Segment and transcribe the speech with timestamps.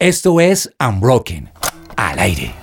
[0.00, 1.50] Esto es Unbroken,
[1.94, 2.54] al aire.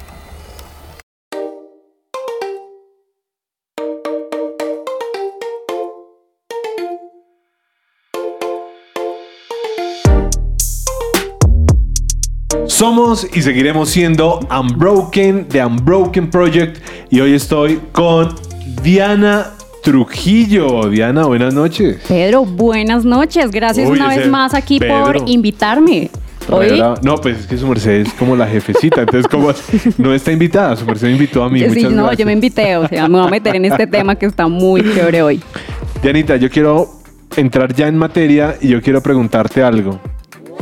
[12.66, 18.34] Somos y seguiremos siendo Unbroken de Unbroken Project y hoy estoy con
[18.82, 19.52] Diana
[19.84, 20.90] Trujillo.
[20.90, 22.02] Diana, buenas noches.
[22.08, 23.52] Pedro, buenas noches.
[23.52, 25.06] Gracias Uy, una vez más aquí Pedro.
[25.06, 26.10] por invitarme.
[26.50, 29.52] Hoy, No, pues es que su merced es como la jefecita, entonces como
[29.98, 31.60] no está invitada, su merced me invitó a mí.
[31.60, 32.18] sí, Muchas no, gracias.
[32.20, 34.82] yo me invité, o sea, me voy a meter en este tema que está muy
[34.82, 35.42] chévere hoy.
[36.02, 36.90] Dianita, yo quiero
[37.36, 40.00] entrar ya en materia y yo quiero preguntarte algo.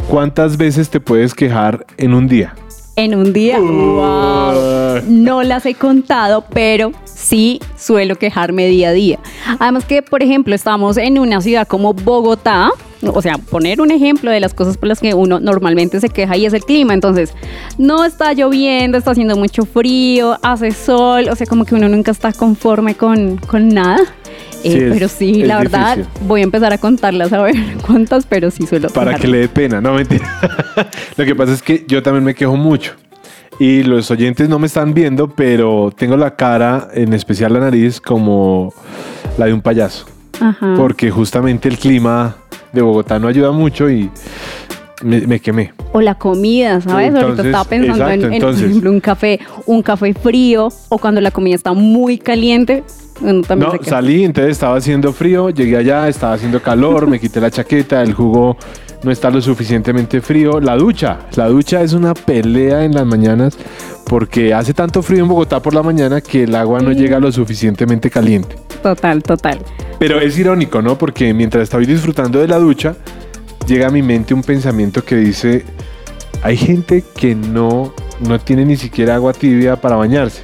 [0.10, 2.54] ¿Cuántas veces te puedes quejar en un día?
[2.98, 5.02] En un día, wow.
[5.08, 9.20] No las he contado, pero sí suelo quejarme día a día.
[9.60, 12.70] Además que, por ejemplo, estamos en una ciudad como Bogotá,
[13.14, 16.38] o sea, poner un ejemplo de las cosas por las que uno normalmente se queja
[16.38, 16.94] y es el clima.
[16.94, 17.34] Entonces,
[17.78, 22.12] no está lloviendo, está haciendo mucho frío, hace sol, o sea, como que uno nunca
[22.12, 24.00] está conforme con, con nada.
[24.64, 26.28] Eh, Sí, pero sí, es la verdad, difícil.
[26.28, 29.48] voy a empezar a contarlas a ver cuántas, pero sí suelo Para que le dé
[29.48, 30.26] pena, no mentira.
[31.18, 32.94] Lo que pasa es que yo también me quejo mucho.
[33.60, 38.02] Y los oyentes no me están viendo, pero tengo la cara, en especial la nariz,
[38.02, 38.74] como
[39.38, 40.08] la de un payaso.
[40.42, 40.74] Ajá.
[40.76, 42.36] Porque justamente el clima
[42.76, 44.10] de Bogotá no ayuda mucho y
[45.04, 45.74] me, me quemé.
[45.94, 47.08] O la comida, ¿sabes?
[47.10, 48.62] Ahorita Entonces, estaba pensando en- exacto, en, entonces.
[48.62, 52.84] por ejemplo, un café, un café frío, o cuando la comida está muy caliente,
[53.22, 57.20] uno también No, se salí, entonces estaba haciendo frío, llegué allá, estaba haciendo calor, me
[57.20, 58.58] quité la chaqueta, el jugo
[59.06, 60.60] no está lo suficientemente frío.
[60.60, 63.56] La ducha, la ducha es una pelea en las mañanas
[64.06, 66.98] porque hace tanto frío en Bogotá por la mañana que el agua no Sí.
[66.98, 68.56] llega lo suficientemente caliente.
[68.84, 69.60] Total, total.
[70.00, 70.98] Pero es irónico, ¿no?
[70.98, 72.96] Porque mientras estoy disfrutando de la ducha,
[73.68, 75.64] llega a mi mente un pensamiento que dice,
[76.44, 77.94] hay gente que no,
[78.28, 80.42] no tiene ni siquiera agua tibia para bañarse.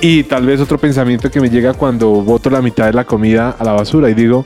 [0.00, 3.54] Y tal vez otro pensamiento que me llega cuando boto la mitad de la comida
[3.58, 4.44] a la basura y digo,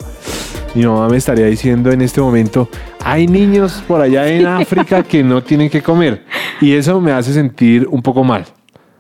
[0.75, 2.69] mi mamá me estaría diciendo en este momento,
[3.03, 6.25] hay niños por allá en África que no tienen que comer.
[6.61, 8.45] Y eso me hace sentir un poco mal.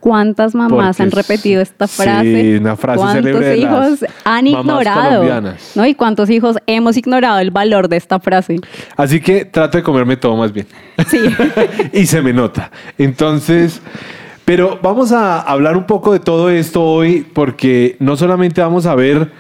[0.04, 2.58] ¿Cuántas mamás Porque han repetido esta sí, frase?
[2.58, 5.54] una frase ¿Cuántos célebre de las hijos han ignorado?
[5.74, 5.86] ¿no?
[5.86, 8.60] ¿Y cuántos hijos hemos ignorado el valor de esta frase?
[8.98, 10.66] Así que trato de comerme todo más bien.
[11.08, 11.20] Sí.
[11.94, 12.70] y se me nota.
[12.98, 13.80] Entonces,
[14.44, 18.94] pero vamos a hablar un poco de todo esto hoy porque no solamente vamos a
[18.94, 19.32] ver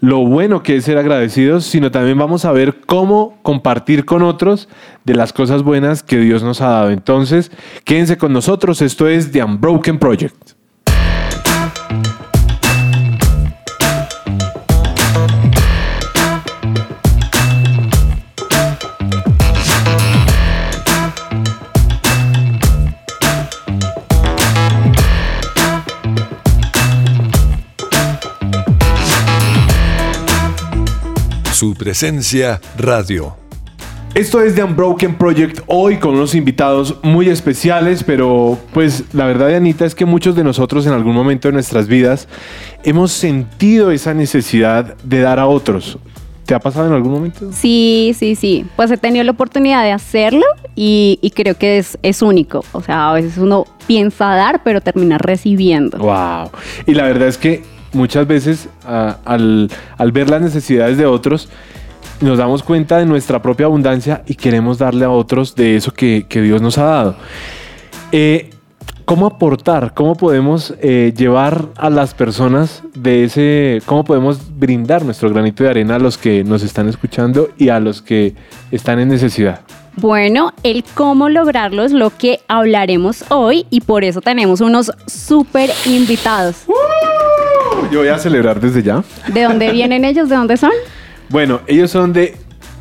[0.00, 4.68] lo bueno que es ser agradecidos, sino también vamos a ver cómo compartir con otros
[5.04, 6.90] de las cosas buenas que Dios nos ha dado.
[6.90, 7.50] Entonces,
[7.84, 8.82] quédense con nosotros.
[8.82, 10.55] Esto es The Unbroken Project.
[31.56, 33.34] Su presencia radio.
[34.12, 39.54] Esto es The Unbroken Project hoy con unos invitados muy especiales, pero pues la verdad,
[39.54, 42.28] Anita, es que muchos de nosotros en algún momento de nuestras vidas
[42.84, 45.96] hemos sentido esa necesidad de dar a otros.
[46.44, 47.50] ¿Te ha pasado en algún momento?
[47.54, 48.66] Sí, sí, sí.
[48.76, 50.44] Pues he tenido la oportunidad de hacerlo
[50.74, 52.66] y, y creo que es, es único.
[52.72, 55.96] O sea, a veces uno piensa dar, pero termina recibiendo.
[55.96, 56.50] Wow.
[56.86, 57.64] Y la verdad es que
[57.96, 61.48] muchas veces ah, al, al ver las necesidades de otros,
[62.20, 66.26] nos damos cuenta de nuestra propia abundancia y queremos darle a otros de eso que,
[66.28, 67.16] que Dios nos ha dado.
[68.12, 68.50] Eh,
[69.04, 69.94] ¿Cómo aportar?
[69.94, 75.70] ¿Cómo podemos eh, llevar a las personas de ese, cómo podemos brindar nuestro granito de
[75.70, 78.34] arena a los que nos están escuchando y a los que
[78.72, 79.60] están en necesidad?
[79.94, 85.70] Bueno, el cómo lograrlo es lo que hablaremos hoy y por eso tenemos unos súper
[85.84, 86.64] invitados.
[87.90, 89.02] Yo voy a celebrar desde ya.
[89.28, 90.28] ¿De dónde vienen ellos?
[90.28, 90.72] ¿De dónde son?
[91.28, 92.34] Bueno, ellos son de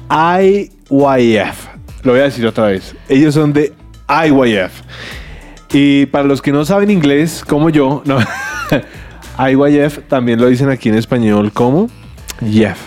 [0.10, 1.68] IYF.
[2.04, 2.96] Lo voy a decir otra vez.
[3.10, 3.74] Ellos son de
[4.08, 4.82] IYF.
[5.72, 8.18] Y para los que no saben inglés, como yo, no.
[9.50, 11.90] IYF también lo dicen aquí en español como
[12.42, 12.78] YEF.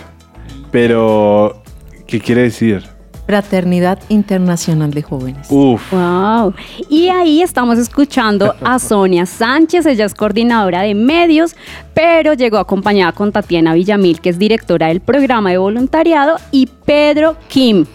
[0.71, 1.63] Pero,
[2.07, 2.83] ¿qué quiere decir?
[3.29, 5.45] Fraternidad Internacional de Jóvenes.
[5.51, 5.91] Uf.
[5.91, 6.51] Wow.
[6.89, 11.55] Y ahí estamos escuchando a Sonia Sánchez, ella es coordinadora de medios,
[11.93, 17.35] pero llegó acompañada con Tatiana Villamil, que es directora del programa de voluntariado, y Pedro
[17.49, 17.85] Kim,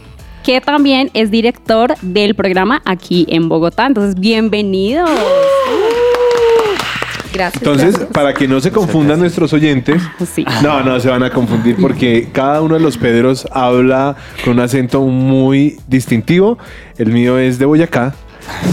[0.45, 3.87] que también es director del programa aquí en Bogotá.
[3.87, 5.11] Entonces, bienvenidos.
[7.35, 7.63] Gracias.
[7.63, 8.11] Entonces, gracias.
[8.13, 10.01] para que no se confundan nuestros oyentes,
[10.35, 10.45] Sí.
[10.63, 14.61] no, no se van a confundir porque cada uno de los Pedros habla con un
[14.61, 16.57] acento muy distintivo.
[16.97, 18.15] El mío es de Boyacá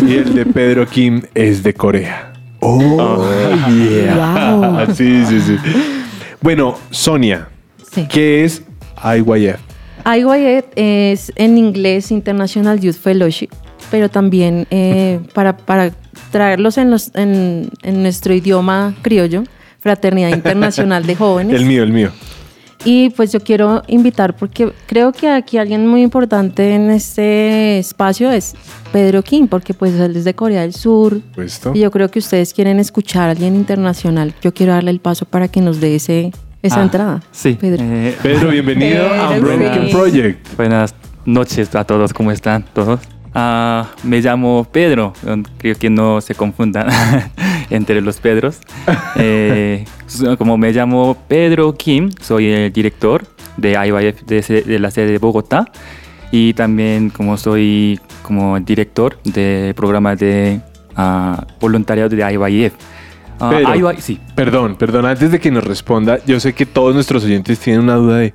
[0.08, 2.34] Y el de Pedro Kim es de Corea.
[2.60, 3.26] Oh,
[3.70, 4.86] yeah.
[4.94, 5.58] Sí, sí, sí.
[6.42, 7.48] Bueno, Sonia,
[7.92, 8.08] Sí.
[8.10, 8.62] ¿qué es
[9.04, 9.58] IYF?
[10.06, 13.50] IYF es en inglés International Youth Fellowship,
[13.90, 15.92] pero también eh, para, para
[16.32, 19.44] traerlos en, los, en, en nuestro idioma criollo,
[19.80, 21.56] Fraternidad Internacional de Jóvenes.
[21.60, 22.12] El mío, el mío.
[22.84, 28.32] Y pues yo quiero invitar, porque creo que aquí alguien muy importante en este espacio
[28.32, 28.56] es
[28.92, 31.22] Pedro Kim, porque pues él es de Corea del Sur.
[31.36, 31.74] Puesto.
[31.76, 34.34] Y yo creo que ustedes quieren escuchar a alguien internacional.
[34.42, 36.32] Yo quiero darle el paso para que nos dé ese,
[36.64, 37.22] esa Ah, entrada.
[37.32, 37.56] Sí.
[37.62, 37.84] Pedro.
[37.86, 39.92] eh, Pedro, bienvenido a Pedro, sí.
[39.94, 40.48] Project.
[40.58, 43.00] buenas noches a todos, ¿cómo están todos?
[43.34, 45.14] Ah, me llamo Pedro,
[45.58, 46.88] creo que no se confundan
[47.70, 48.60] entre los Pedros.
[49.16, 49.86] Eh,
[50.38, 53.24] como me llamo Pedro Kim, soy el director
[53.58, 55.66] de IYF de, la sede de Bogotá
[56.32, 60.60] y también como soy como director del programa de
[60.96, 62.74] ah, voluntariado de IYF.
[63.40, 63.92] Ah, Pedro.
[63.92, 64.20] IY sí.
[64.36, 67.96] Perdón, perdón, antes de que nos responda, yo sé que todos nuestros oyentes tienen una
[67.96, 68.34] duda de,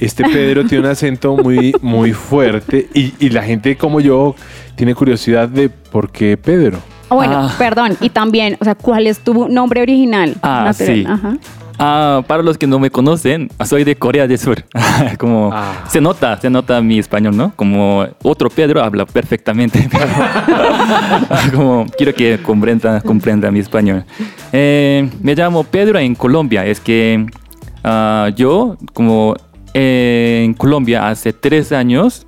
[0.00, 4.34] este Pedro tiene un acento muy, muy fuerte y, y la gente como yo
[4.76, 6.78] tiene curiosidad de por qué Pedro.
[7.10, 7.54] Ah, Bueno, Ah.
[7.58, 7.96] perdón.
[8.00, 10.36] Y también, o sea, ¿cuál es tu nombre original?
[10.42, 10.94] Ah, Natural.
[10.94, 11.04] sí.
[11.08, 11.36] Ajá.
[11.82, 14.62] Ah, para los que no me conocen, soy de Corea del Sur.
[15.18, 15.84] Como Ah.
[15.88, 17.52] se nota, se nota mi español, ¿no?
[17.56, 19.88] Como otro Pedro habla perfectamente.
[21.54, 24.04] Como quiero que comprenda, comprenda mi español.
[24.52, 26.64] Eh, me llamo Pedro en Colombia.
[26.66, 27.26] Es que
[28.36, 29.34] yo, como
[29.74, 32.26] en Colombia hace tres años,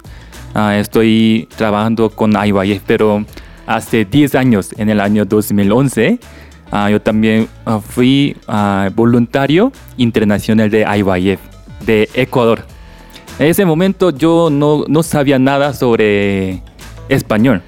[0.54, 3.24] ah, estoy trabajando con IYF, pero
[3.66, 6.18] hace 10 años, en el año 2011,
[6.70, 8.36] ah, yo también ah, fui
[8.94, 11.40] voluntario internacional de IYF,
[11.84, 12.64] de Ecuador.
[13.38, 16.62] En ese momento yo no, no sabía nada sobre
[17.08, 17.62] español,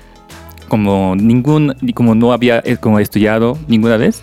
[0.69, 4.23] como, ningún, como no había eh, como estudiado ninguna vez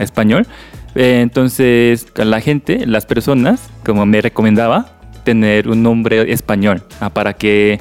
[0.00, 0.46] español.
[0.94, 7.34] Eh, entonces la gente, las personas, como me recomendaba tener un nombre español ah, para
[7.34, 7.78] que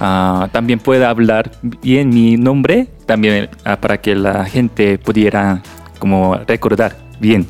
[0.00, 1.50] ah, también pueda hablar
[1.82, 5.62] bien mi nombre, también ah, para que la gente pudiera
[5.98, 7.46] como recordar bien.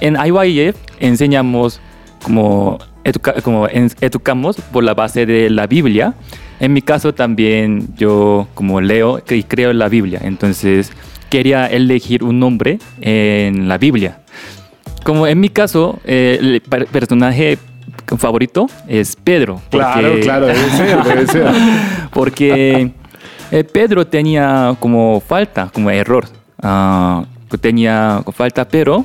[0.00, 1.80] En IYF enseñamos
[2.24, 2.78] como,
[3.44, 6.14] como educamos por la base de la Biblia.
[6.58, 10.92] En mi caso también yo como leo y creo en la Biblia, entonces
[11.30, 14.21] quería elegir un nombre en la Biblia.
[15.04, 17.58] Como en mi caso, eh, el per- personaje
[18.16, 19.60] favorito es Pedro.
[19.70, 21.46] Claro, porque- claro, debe ser, debe ser.
[22.12, 22.92] porque
[23.50, 26.26] eh, Pedro tenía como falta, como error,
[27.50, 29.04] que tenía falta, pero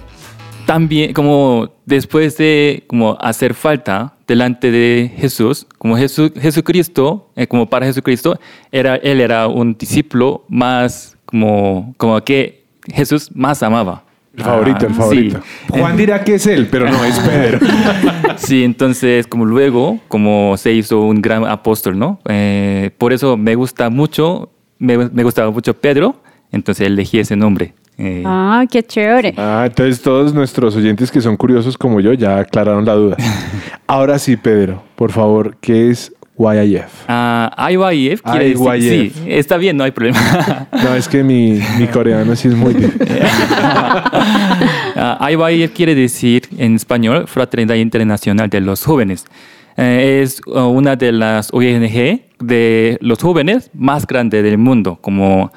[0.65, 7.65] también como después de como hacer falta delante de Jesús, como Jesús, Jesucristo, eh, como
[7.67, 8.37] para Jesucristo,
[8.71, 14.03] era, él era un discípulo más como, como que Jesús más amaba.
[14.37, 15.39] El favorito, el Ah, favorito.
[15.41, 15.79] sí.
[15.79, 17.59] Juan dirá que es él, pero no, es Pedro.
[18.37, 22.19] Sí, entonces como luego, como se hizo un gran apóstol, ¿no?
[22.29, 27.73] Eh, por eso me gusta mucho, me, me gustaba mucho Pedro, entonces elegí ese nombre.
[27.97, 29.33] Eh, Ah, qué chévere.
[29.37, 33.17] Ah, entonces todos nuestros oyentes que son curiosos como yo ya aclararon la duda.
[33.87, 36.85] Ahora sí, Pedro, por favor, ¿qué es YIF?
[37.07, 39.13] ah, IYF quiere decir, IYF.
[39.15, 40.19] sí, está bien, no hay problema.
[40.83, 43.07] No, es que mi, mi coreano sí es muy difícil.
[44.99, 49.25] Ah, IYF quiere decir en español Fraternidad Internacional de los Jóvenes.
[49.77, 54.97] Eh, es uh, una de las ONG de los jóvenes más grande del mundo.
[55.01, 55.51] Como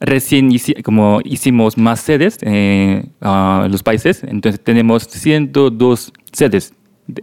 [0.00, 6.72] recién hici- como hicimos más sedes en los países, entonces tenemos 102 sedes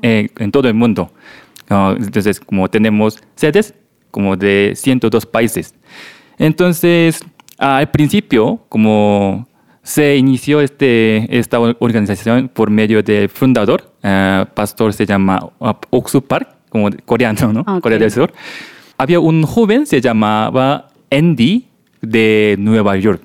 [0.01, 1.12] eh, en todo el mundo.
[1.72, 3.74] Ah, entonces, como tenemos sedes
[4.12, 5.74] como de 102 países.
[6.38, 7.22] Entonces,
[7.58, 9.48] al principio, como
[9.84, 16.22] se inició este, esta organización por medio del fundador, eh, pastor se llama uh, Oksu
[16.22, 17.62] Park, como coreano, ¿no?
[17.62, 17.82] Ok.
[17.82, 18.34] Corea del Sur.
[18.98, 21.68] Había un joven, se llamaba Andy,
[22.01, 23.22] de Nueva York.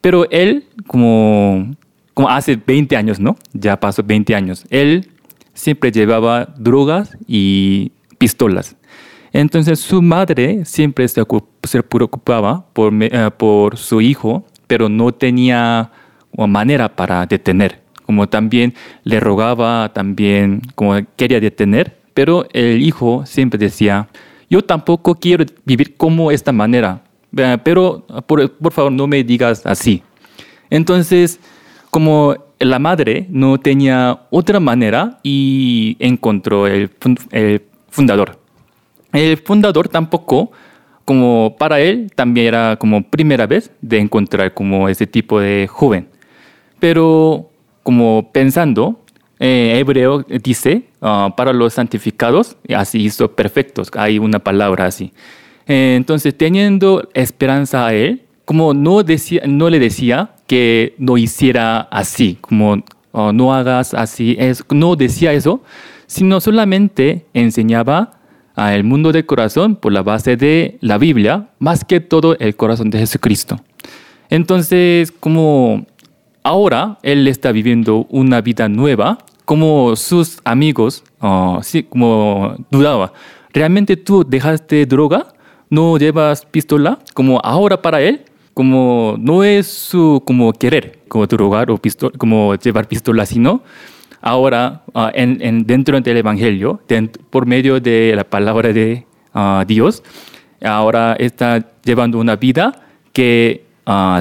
[0.00, 1.74] Pero él, como,
[2.14, 3.36] como hace 20 años, ¿no?
[3.52, 4.64] Ya pasó 20 años.
[4.70, 5.08] Él
[5.54, 8.76] siempre llevaba drogas y pistolas.
[9.32, 15.12] Entonces su madre siempre se, ocu- se preocupaba por, eh, por su hijo, pero no
[15.12, 15.90] tenía
[16.36, 17.80] manera para detener.
[18.04, 24.08] Como también le rogaba, también como quería detener, pero el hijo siempre decía,
[24.50, 27.02] yo tampoco quiero vivir como esta manera,
[27.36, 30.02] eh, pero por, por favor no me digas así.
[30.68, 31.40] Entonces,
[31.92, 38.38] como la madre no tenía otra manera y encontró el, fun- el fundador.
[39.12, 40.52] El fundador tampoco
[41.04, 46.08] como para él también era como primera vez de encontrar como ese tipo de joven.
[46.78, 47.50] Pero
[47.82, 49.02] como pensando,
[49.38, 55.12] eh, hebreo dice, ah, para los santificados, así hizo perfectos, hay una palabra así.
[55.66, 61.80] Eh, entonces, teniendo esperanza a él, como no, decía, no le decía que no hiciera
[61.90, 65.62] así, como oh, no hagas así, es, no decía eso,
[66.06, 68.20] sino solamente enseñaba
[68.54, 72.90] al mundo del corazón por la base de la Biblia, más que todo el corazón
[72.90, 73.62] de Jesucristo.
[74.28, 75.86] Entonces, como
[76.42, 79.16] ahora él está viviendo una vida nueva,
[79.46, 83.14] como sus amigos, oh, sí, como dudaba,
[83.54, 85.28] ¿realmente tú dejaste droga?
[85.70, 86.98] ¿No llevas pistola?
[87.14, 92.54] Como ahora para él, como no es su como querer, como drogar o pistola, como
[92.56, 93.62] llevar pistola, sino
[94.20, 96.80] ahora ah, en, dentro del Evangelio,
[97.30, 100.02] por medio de la palabra de ah, Dios,
[100.62, 102.72] ahora está llevando una vida
[103.12, 104.20] que uh,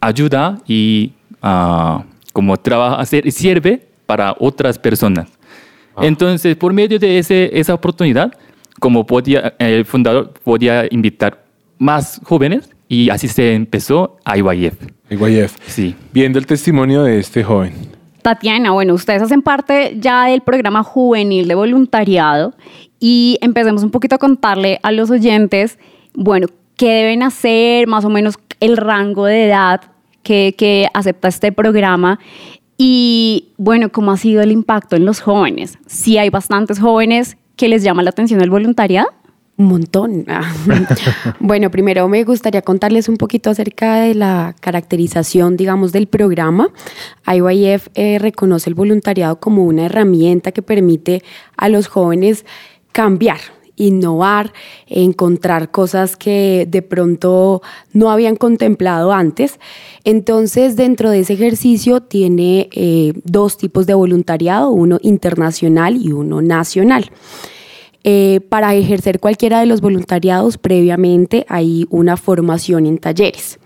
[0.00, 1.12] ayuda y
[2.32, 5.28] como trabaja, sirve para otras personas.
[6.02, 8.32] Entonces, por medio de ese, esa oportunidad,
[8.80, 11.44] como podía, el fundador podía invitar
[11.78, 14.74] más jóvenes y así se empezó IYF.
[15.10, 15.56] IYF.
[15.66, 15.94] Sí.
[16.12, 17.72] Viendo el testimonio de este joven.
[18.22, 22.54] Tatiana, bueno, ustedes hacen parte ya del programa juvenil de voluntariado
[22.98, 25.78] y empecemos un poquito a contarle a los oyentes,
[26.14, 29.80] bueno, qué deben hacer, más o menos el rango de edad
[30.22, 32.18] que, que acepta este programa
[32.78, 35.78] y bueno, cómo ha sido el impacto en los jóvenes.
[35.86, 39.08] Si hay bastantes jóvenes que les llama la atención el voluntariado.
[39.58, 40.24] Un montón.
[40.36, 41.36] Ah.
[41.40, 46.70] bueno, primero me gustaría contarles un poquito acerca de la caracterización, digamos, del programa.
[47.26, 51.22] IYF eh, reconoce el voluntariado como una herramienta que permite
[51.56, 52.44] a los jóvenes
[52.92, 53.38] cambiar,
[53.76, 54.52] innovar,
[54.88, 59.58] encontrar cosas que de pronto no habían contemplado antes.
[60.04, 66.42] Entonces, dentro de ese ejercicio tiene eh, dos tipos de voluntariado, uno internacional y uno
[66.42, 67.10] nacional.
[68.08, 73.58] Eh, para ejercer cualquiera de los voluntariados, previamente hay una formación en talleres.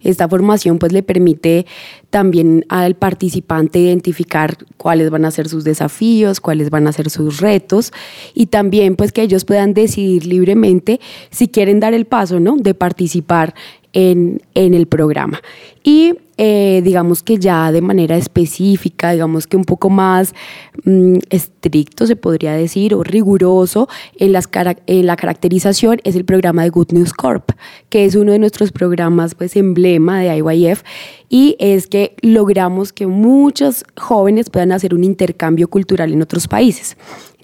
[0.00, 1.66] Esta formación pues le permite
[2.10, 7.40] también al participante identificar cuáles van a ser sus desafíos, cuáles van a ser sus
[7.40, 7.92] retos
[8.34, 12.56] y también pues que ellos puedan decidir libremente si quieren dar el paso, ¿no?
[12.56, 13.52] De participar
[13.92, 15.40] en, el programa.
[15.82, 20.34] Y eh, digamos que ya de manera específica, digamos que un poco más
[20.84, 24.48] mm, estricto se podría decir, o riguroso en, las
[24.86, 27.50] en la caracterización es el programa de Good News Corp,
[27.90, 30.82] que es uno de nuestros programas pues emblema de IYF
[31.28, 36.96] y es que logramos que muchos jóvenes puedan hacer un intercambio cultural en otros países.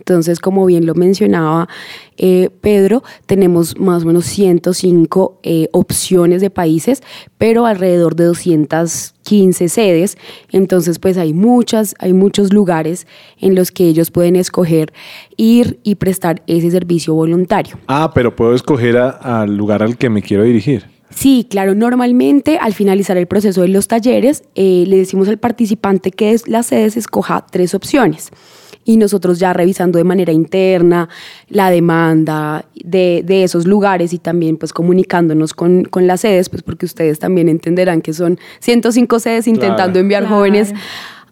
[0.09, 1.69] Entonces, como bien lo mencionaba
[2.17, 7.03] eh, Pedro, tenemos más o menos 105 eh, opciones de países,
[7.39, 10.19] pero alrededor de 215 sedes.
[10.51, 13.07] Entonces, pues hay muchas, hay muchos lugares
[13.41, 14.93] en los que ellos pueden escoger
[15.37, 17.79] ir y prestar ese servicio voluntario.
[17.87, 20.87] Ah, pero puedo escoger al lugar al que me quiero dirigir.
[21.11, 21.75] Sí, claro.
[21.75, 26.49] Normalmente al finalizar el proceso de los talleres, eh, le decimos al participante que es,
[26.49, 28.31] la sede se escoja tres opciones
[28.89, 31.11] y nosotros ya revisando de manera interna
[31.51, 37.19] la demanda de, esos lugares y también pues comunicándonos con, las sedes, pues porque ustedes
[37.19, 40.73] también entenderán que son 105 sedes intentando enviar jóvenes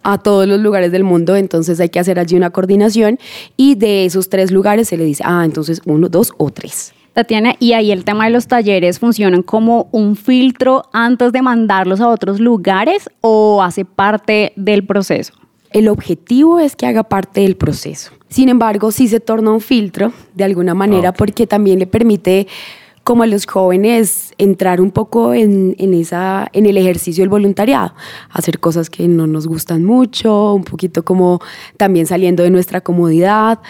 [0.02, 3.18] a todos los lugares del mundo, entonces hay que hacer allí una coordinación
[3.56, 6.92] y de esos tres lugares se le dice, ah, entonces uno, dos o tres.
[7.14, 12.02] Tatiana, y ahí el tema de los talleres funcionan como un filtro antes de mandarlos
[12.02, 15.32] a otros lugares o hace parte del proceso?
[15.72, 18.12] El objetivo es que haga parte del proceso.
[18.28, 22.46] Sin embargo, sí se torna un filtro de alguna manera porque también le permite
[23.06, 27.94] como a los jóvenes entrar un poco en, esa, en el ejercicio del voluntariado,
[28.30, 31.40] hacer cosas que no nos gustan mucho, un poquito como
[31.76, 33.60] también saliendo de nuestra comodidad.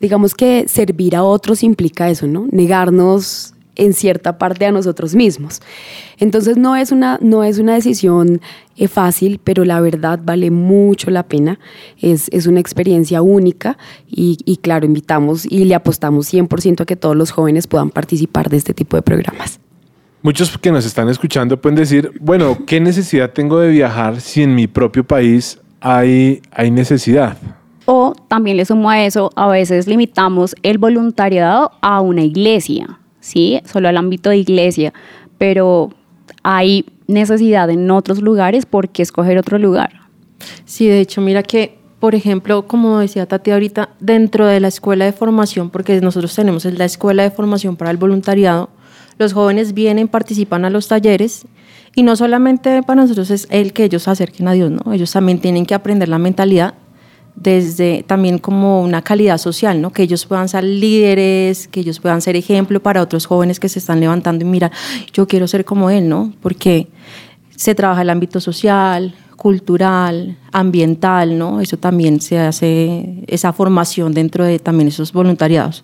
[0.00, 2.46] Digamos que servir a otros implica eso, ¿no?
[2.50, 5.60] Negarnos en cierta parte a nosotros mismos.
[6.18, 8.40] Entonces no es una, no es una decisión
[8.76, 11.58] eh, fácil, pero la verdad vale mucho la pena.
[12.00, 13.78] Es, es una experiencia única
[14.08, 18.50] y, y, claro, invitamos y le apostamos 100% a que todos los jóvenes puedan participar
[18.50, 19.60] de este tipo de programas.
[20.22, 24.54] Muchos que nos están escuchando pueden decir, bueno, ¿qué necesidad tengo de viajar si en
[24.54, 27.36] mi propio país hay, hay necesidad?
[27.84, 33.60] O también le sumo a eso, a veces limitamos el voluntariado a una iglesia ¿sí?
[33.64, 34.92] Solo al ámbito de iglesia,
[35.36, 35.90] pero
[36.44, 39.90] hay necesidad en otros lugares, ¿por qué escoger otro lugar?
[40.64, 45.04] Sí, de hecho, mira que, por ejemplo, como decía Tati ahorita, dentro de la escuela
[45.04, 48.70] de formación, porque nosotros tenemos la escuela de formación para el voluntariado,
[49.18, 51.46] Los jóvenes vienen, participan a los talleres
[51.94, 54.92] y no solamente para nosotros es el que ellos se acerquen a Dios, ¿no?
[54.92, 56.74] Ellos también tienen que aprender la mentalidad
[57.36, 59.92] desde también como una calidad social, ¿no?
[59.92, 63.78] Que ellos puedan ser líderes, que ellos puedan ser ejemplo para otros jóvenes que se
[63.78, 64.72] están levantando y mira,
[65.12, 66.32] yo quiero ser como él, ¿no?
[66.40, 66.88] Porque
[67.54, 71.60] se trabaja el ámbito social, cultural, ambiental, ¿no?
[71.60, 75.82] Eso también se hace, esa formación dentro de también esos voluntariados.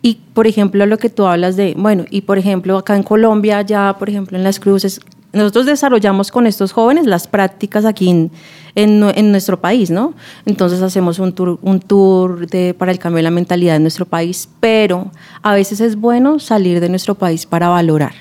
[0.00, 3.62] Y, por ejemplo, lo que tú hablas de, bueno, y por ejemplo, acá en Colombia,
[3.62, 5.00] ya, por ejemplo, en las cruces,
[5.32, 8.30] nosotros desarrollamos con estos jóvenes las prácticas aquí en,
[8.74, 10.14] en, nuestro país, ¿no?
[10.46, 14.06] Entonces hacemos un tour, un tour de, para el cambio de la mentalidad en nuestro
[14.06, 15.10] país, pero
[15.42, 18.12] a veces es bueno salir de nuestro país para valorar.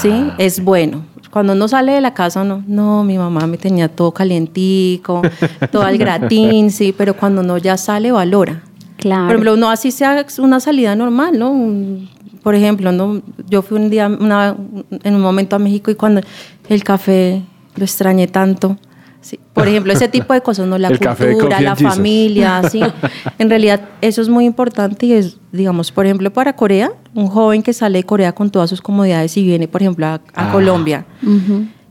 [0.00, 0.12] ¿Sí?
[0.38, 1.04] Es bueno.
[1.30, 5.22] Cuando uno sale de la casa, no, no, mi mamá me tenía todo calientico,
[5.70, 8.62] todo al gratín, sí, pero cuando uno ya sale, valora.
[8.96, 9.26] Claro.
[9.26, 11.52] Por ejemplo, no así sea una salida normal, ¿no?
[12.42, 13.22] Por ejemplo, ¿no?
[13.48, 16.20] yo fui un día en un momento a México y cuando
[16.68, 17.42] el café
[17.76, 18.76] lo extrañé tanto.
[19.22, 19.38] Sí.
[19.52, 20.78] Por ejemplo, ese tipo de cosas, ¿no?
[20.78, 22.80] La cultura, la familia, sí.
[23.38, 27.62] En realidad, eso es muy importante y es, digamos, por ejemplo, para Corea, un joven
[27.62, 30.50] que sale de Corea con todas sus comodidades y viene, por ejemplo, a, Ah.
[30.52, 31.04] Colombia.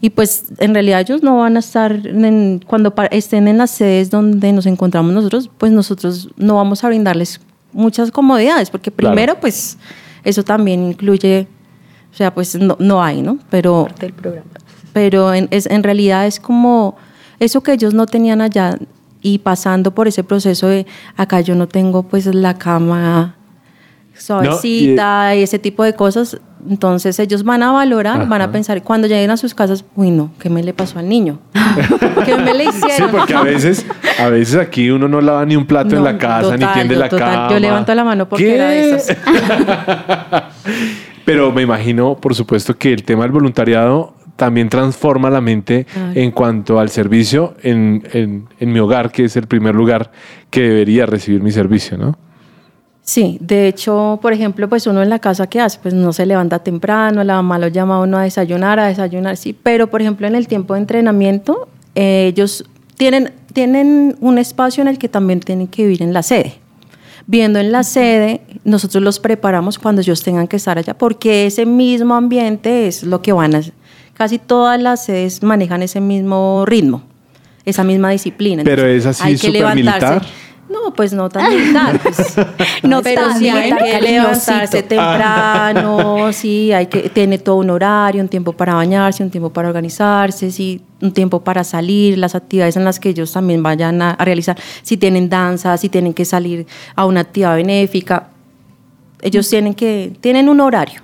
[0.01, 4.10] Y pues en realidad ellos no van a estar, en- cuando estén en las sedes
[4.10, 7.41] donde nos encontramos nosotros, pues nosotros no vamos a brindarles
[7.74, 9.13] muchas comodidades, porque Claro.
[9.13, 9.77] primero, pues
[10.23, 11.47] eso también incluye,
[12.11, 13.39] o sea, pues no, no hay, ¿no?
[13.49, 13.88] Pero,
[14.93, 16.97] pero en, es, en realidad es como
[17.39, 18.77] eso que ellos no tenían allá
[19.21, 20.85] y pasando por ese proceso de
[21.17, 23.35] acá yo no tengo pues la cama
[24.19, 29.07] suavecita y, ese tipo de cosas, entonces ellos van a valorar, van a pensar cuando
[29.07, 31.39] lleguen a sus casas, uy no, ¿qué me le pasó al niño?
[32.25, 33.11] ¿Qué me le Sí, hicieron?
[33.11, 33.85] porque a veces,
[34.19, 36.99] a veces aquí uno no lava ni un plato en la casa, ni tiende yo
[36.99, 37.49] la total, cama.
[37.51, 38.55] yo levanto la mano porque ¿Qué?
[38.55, 39.17] era de esas.
[41.25, 46.32] Pero me imagino, por supuesto, que el tema del voluntariado también transforma la mente en
[46.32, 50.12] cuanto al servicio en, en- en mi hogar, que es el primer lugar
[50.49, 52.17] que debería recibir mi servicio, ¿no?
[53.10, 55.80] Sí, de hecho, por ejemplo, pues uno en la casa, ¿qué hace?
[55.82, 59.36] Pues no se levanta temprano, la mamá lo llama a uno a desayunar, a desayunar,
[59.36, 62.65] sí, pero por ejemplo en el tiempo de entrenamiento, eh, ellos
[62.98, 66.60] tienen, tienen un espacio en el que también tienen que vivir en la sede.
[67.26, 71.65] Viendo en la sede, nosotros los preparamos cuando ellos tengan que estar allá, porque ese
[71.65, 73.62] mismo ambiente es lo que van a...
[74.13, 77.02] Casi todas las sedes manejan ese mismo ritmo,
[77.65, 78.62] esa misma disciplina.
[78.63, 79.84] Pero Entonces, es así hay que levantarse.
[79.84, 80.48] militar.
[80.69, 81.99] No, pues no tan militar.
[82.01, 82.36] pues.
[82.84, 88.29] No pero sí hay que levantarse temprano, sí, hay que tiene todo un horario, un
[88.29, 92.86] tiempo para bañarse, un tiempo para organizarse, sí, un tiempo para salir, las actividades en
[92.86, 96.67] las que ellos también vayan a, a realizar, si tienen danza, si tienen que salir
[96.95, 98.29] a una actividad benéfica,
[99.21, 101.01] ellos tienen que tienen un horario.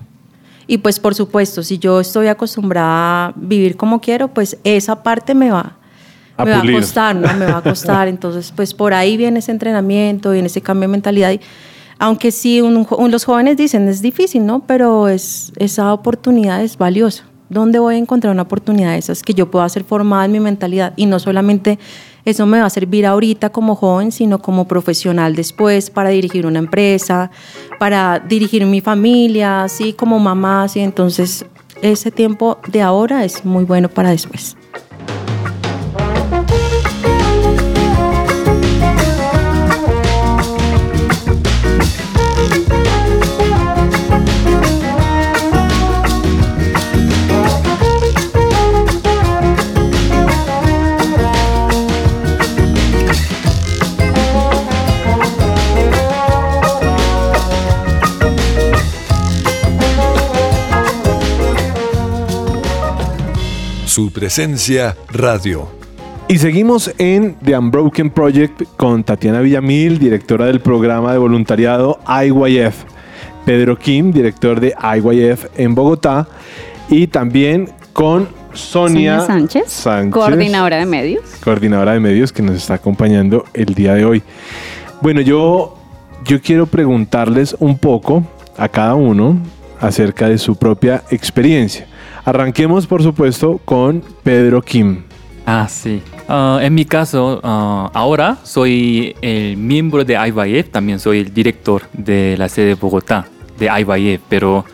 [0.68, 5.36] Y pues por supuesto, si yo estoy acostumbrada a vivir como quiero, pues esa parte
[5.36, 5.78] me va
[6.44, 7.34] me va a costar, ¿no?
[7.36, 8.08] Me va a costar.
[8.08, 11.32] Entonces, pues por ahí viene ese entrenamiento, viene ese cambio de mentalidad.
[11.32, 11.40] Y,
[11.98, 14.60] aunque sí, un- un- los jóvenes dicen es difícil, ¿no?
[14.68, 17.24] Pero es, esa oportunidad es valiosa.
[17.48, 20.40] ¿Dónde voy a encontrar una oportunidad de esas que yo pueda ser formada en mi
[20.40, 20.94] mentalidad?
[20.96, 21.78] Y no solamente
[22.26, 26.58] eso me va a servir ahorita como joven, sino como profesional después para dirigir una
[26.60, 27.30] empresa,
[27.80, 30.80] para dirigir mi familia, así como mamá, así.
[30.80, 31.46] Entonces,
[31.84, 34.58] ese tiempo de ahora es muy bueno para después.
[63.96, 65.70] Su presencia radio.
[66.28, 72.84] Y seguimos en The Unbroken Project con Tatiana Villamil, directora del programa de voluntariado IYF,
[73.46, 76.28] Pedro Kim, director de IYF en Bogotá,
[76.90, 81.24] y también con Sonia, Sonia Sánchez, Sánchez, coordinadora de medios.
[81.42, 84.24] coordinadora de medios que nos está acompañando el día de hoy.
[85.00, 85.78] Bueno, yo,
[86.26, 88.26] yo quiero preguntarles un poco
[88.58, 89.40] a cada uno
[89.80, 91.88] acerca de su propia experiencia.
[92.26, 95.04] Arranquemos, por supuesto, con Pedro Kim.
[95.46, 96.02] Ah, sí.
[96.28, 101.84] Ah, en mi caso, ah, ahora soy el miembro de IYF, también soy el director
[101.94, 103.28] de la sede de Bogotá
[103.60, 104.66] de IYF, pero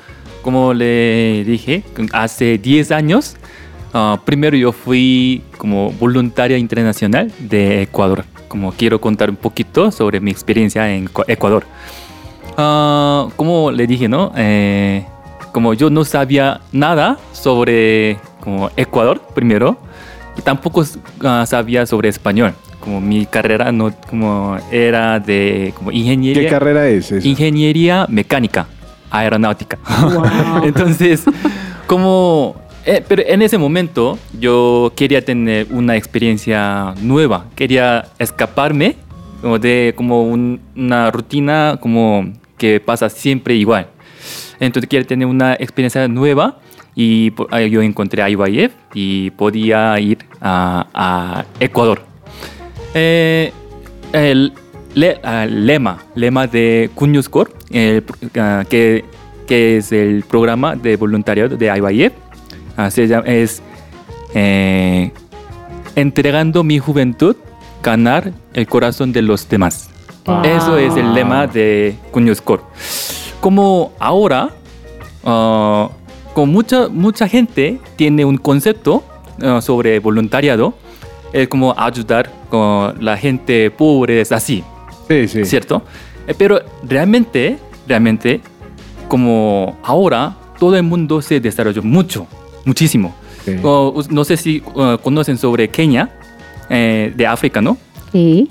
[0.41, 1.83] como le dije,
[2.13, 3.35] hace 10 años,
[3.93, 8.23] ah, primero yo fui como voluntaria internacional de Ecuador.
[8.47, 11.65] Como quiero contar un poquito sobre mi experiencia en Ecu- Ecuador.
[12.55, 14.31] Como le dije, ¿no?
[14.37, 15.05] Eh,
[15.51, 19.77] como yo no sabía nada sobre como Ecuador primero
[20.37, 20.83] y tampoco
[21.23, 22.53] ah, sabía sobre español.
[22.79, 26.43] Como mi carrera no como era de como ingeniería.
[26.43, 27.27] ¿Qué carrera es esa?
[27.27, 28.65] Ingeniería mecánica,
[29.11, 29.77] aeronáutica.
[30.63, 31.23] Entonces,
[31.85, 32.55] como...
[32.85, 38.95] eh, pero en ese momento yo quería tener una experiencia nueva, quería escaparme
[39.41, 43.87] como de como un- una rutina como que pasa siempre igual.
[44.61, 46.59] Entonces quería tener una experiencia nueva
[46.95, 52.03] y ah, yo encontré a IYF y podía ir a, a Ecuador.
[52.93, 53.51] Eh,
[54.13, 54.53] el
[54.95, 59.03] le- ah, lema, lema de Cuñuscor, el pro- ah, que,
[59.47, 62.13] que es el programa de voluntariado de IYF,
[62.77, 63.61] ah, se llama- es
[64.35, 65.11] eh,
[65.95, 67.35] entregando mi juventud,
[67.83, 69.89] ganar el corazón de los demás.
[70.43, 72.61] Eso es el lema de Cuñuscor.
[73.41, 74.51] Como ahora,
[75.25, 75.89] ah,
[76.33, 79.03] con mucha, mucha gente tiene un concepto
[79.41, 80.73] ah, sobre voluntariado,
[81.33, 84.63] es como ayudar con la gente pobre, es así,
[85.07, 85.43] Sí, sí.
[85.45, 85.81] ¿cierto?
[86.27, 88.41] Eh, Pero realmente, realmente,
[89.07, 92.27] como ahora todo el mundo se desarrolló mucho,
[92.63, 93.15] muchísimo.
[93.43, 93.55] Sí.
[94.11, 96.11] No sé si uh, conocen sobre Kenia,
[96.69, 97.75] eh, de África, ¿no?
[98.11, 98.47] Sí.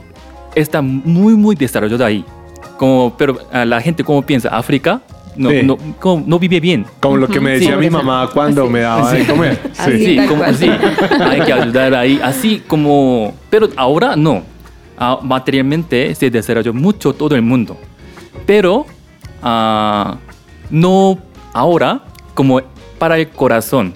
[0.54, 2.24] Está muy, muy desarrollado ahí.
[2.80, 5.02] Como, pero ah, la gente como piensa, África
[5.36, 5.60] no, Sí.
[5.62, 6.86] no, como no vive bien.
[6.98, 7.76] Como lo que me decía Sí.
[7.78, 9.60] mi mamá cuando me daba de comer.
[9.78, 10.04] Así.
[10.16, 10.20] Sí.
[10.26, 10.66] Como así.
[11.20, 13.34] Hay que ayudar ahí, así como...
[13.50, 14.42] Pero ahora no.
[14.98, 17.76] Ah, materialmente se desarrolló mucho todo el mundo.
[18.46, 18.86] Pero
[19.42, 20.16] ah,
[20.70, 21.18] no
[21.52, 22.00] ahora
[22.34, 22.62] como
[22.98, 23.92] para el corazón.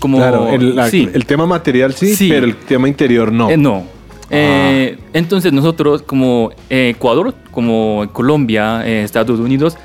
[0.00, 1.06] Como, Claro, el, la- sí.
[1.12, 2.28] el tema material sí, Sí.
[2.30, 3.50] pero el tema interior no.
[3.50, 3.84] Eh, no.
[4.30, 9.76] Eh, entonces nosotros como eh, Ecuador, como Colombia, eh, Estados Unidos,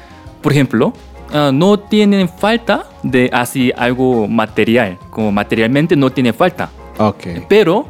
[0.41, 0.93] por ejemplo,
[1.33, 7.27] ah, no tienen falta de así algo material, como materialmente no tiene falta, Ok.
[7.47, 7.87] pero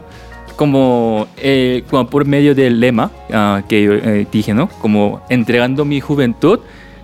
[0.57, 4.67] como, eh, como por medio del lema ah, que yo eh, dije, ¿no?
[4.81, 6.59] Como entregando mi juventud,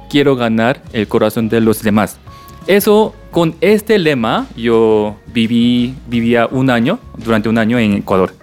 [0.09, 2.17] quiero ganar el corazón de los demás.
[2.67, 8.33] Eso, con este lema, yo viví, vivía un año, durante un año en Ecuador.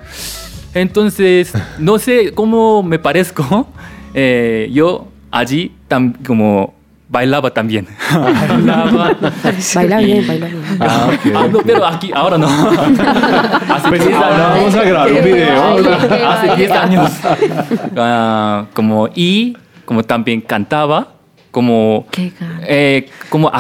[0.75, 3.69] Entonces, no sé cómo me parezco,
[4.15, 6.75] eh, yo allí tam- como
[7.09, 7.87] bailaba también.
[8.13, 9.15] bailaba.
[9.75, 10.63] Baila bien, baila bien.
[10.81, 11.33] Ah, ok.
[11.37, 12.49] Ah, no, pero aquí, ahora no.
[13.69, 14.57] Hace Pues 10 ahora años.
[14.59, 16.29] vamos a grabar un video.
[16.29, 17.11] Hace 10 años.
[17.97, 21.09] Ah, como, y como también cantaba,
[21.53, 22.07] como,
[22.67, 23.53] eh, como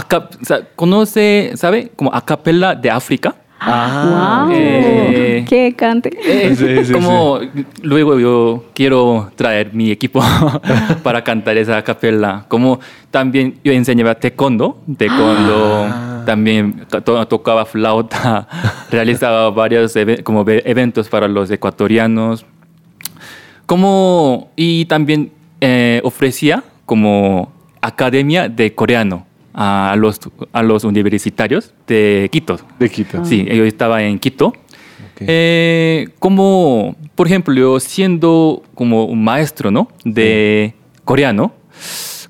[0.43, 1.93] sa- conoce, ¿sabe?
[1.95, 3.37] Como a capella de África.
[3.67, 4.55] Ah, wow.
[4.55, 6.11] Eh, Qué cante.
[6.25, 7.41] Eh, Sí, sí, como
[7.83, 10.21] luego yo quiero traer mi equipo
[11.03, 12.45] para cantar esa capella.
[12.49, 15.87] Como también yo enseñaba taekwondo, taekwondo,
[16.27, 18.47] también to- tocaba flauta,
[18.91, 22.45] realizaba varios como ve- eventos para los ecuatorianos.
[23.67, 27.51] Como y también eh, ofrecía como
[27.81, 30.21] academia de coreano a los
[30.53, 32.59] a los universitarios de Quito.
[32.79, 33.25] de Quito.
[33.25, 34.53] Sí, yo estaba en Quito.
[35.21, 39.89] Eh, como, por ejemplo, yo siendo como un maestro, ¿no?
[40.05, 41.53] De coreano,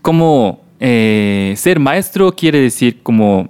[0.03, 3.49] como eh, ser maestro quiere decir como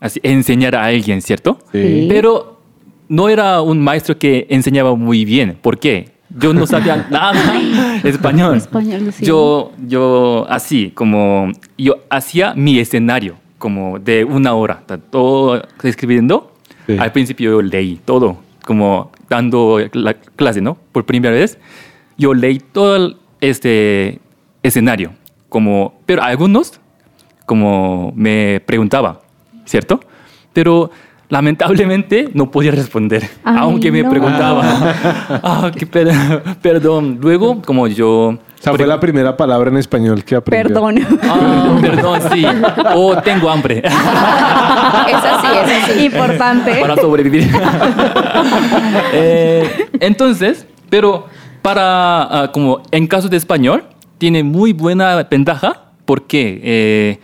[0.00, 1.58] así, enseñar a alguien, ¿cierto?
[1.70, 2.06] Sí.
[2.08, 2.60] Pero
[3.08, 5.56] no era un maestro que enseñaba muy bien.
[5.60, 6.08] ¿Por qué?
[6.38, 7.32] Yo no sabía nada
[8.02, 8.56] español.
[8.56, 9.24] Español, sí.
[9.24, 16.52] Yo, yo así, como yo hacía mi escenario, como de una hora, todo escribiendo.
[16.86, 16.96] Sí.
[16.98, 20.76] Al principio yo leí todo, como dando la clase, ¿no?
[20.92, 21.58] Por primera vez,
[22.16, 24.20] yo leí todo este
[24.62, 25.12] escenario,
[25.48, 26.80] como, pero algunos,
[27.46, 29.20] como me preguntaba,
[29.64, 30.00] ¿cierto?
[30.52, 30.90] Pero
[31.32, 34.10] lamentablemente no podía responder, Ay, aunque me no.
[34.10, 34.62] preguntaba.
[35.42, 36.12] Ah, qué per-
[36.60, 37.18] perdón.
[37.22, 38.28] Luego, como yo...
[38.28, 40.68] O sea, fue la primera palabra en español que aprendió.
[40.74, 40.98] Perdón.
[41.22, 42.44] Ah, perdón, sí.
[42.94, 46.04] O tengo hambre Es así, es así.
[46.04, 46.74] Importante.
[46.82, 47.50] para sobrevivir.
[49.14, 51.26] Eh, entonces, pero
[51.62, 53.84] para, ah, como en caso de español,
[54.18, 57.18] tiene muy buena ventaja porque, eh,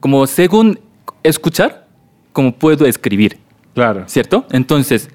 [0.00, 0.78] como según
[1.22, 1.86] escuchar,
[2.38, 3.36] como puedo escribir.
[3.74, 4.04] Claro.
[4.06, 4.46] ¿cierto?
[4.52, 5.08] Entonces,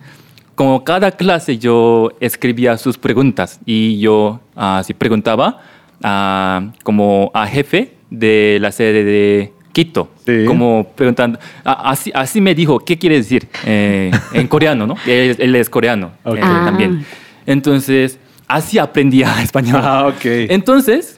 [0.55, 5.62] como cada clase yo escribía sus preguntas y yo así preguntaba
[6.03, 10.43] a, como a jefe de la sede de Quito, Sí.
[10.45, 13.47] como preguntando, así, así me dijo, ¿qué quiere decir?
[13.65, 14.95] Eh, en coreano, ¿no?
[15.07, 16.63] Él, él es coreano eh, Ah.
[16.65, 17.05] también.
[17.45, 19.79] Entonces, así aprendía español.
[19.81, 20.25] Ah, ok.
[20.49, 21.12] Entonces,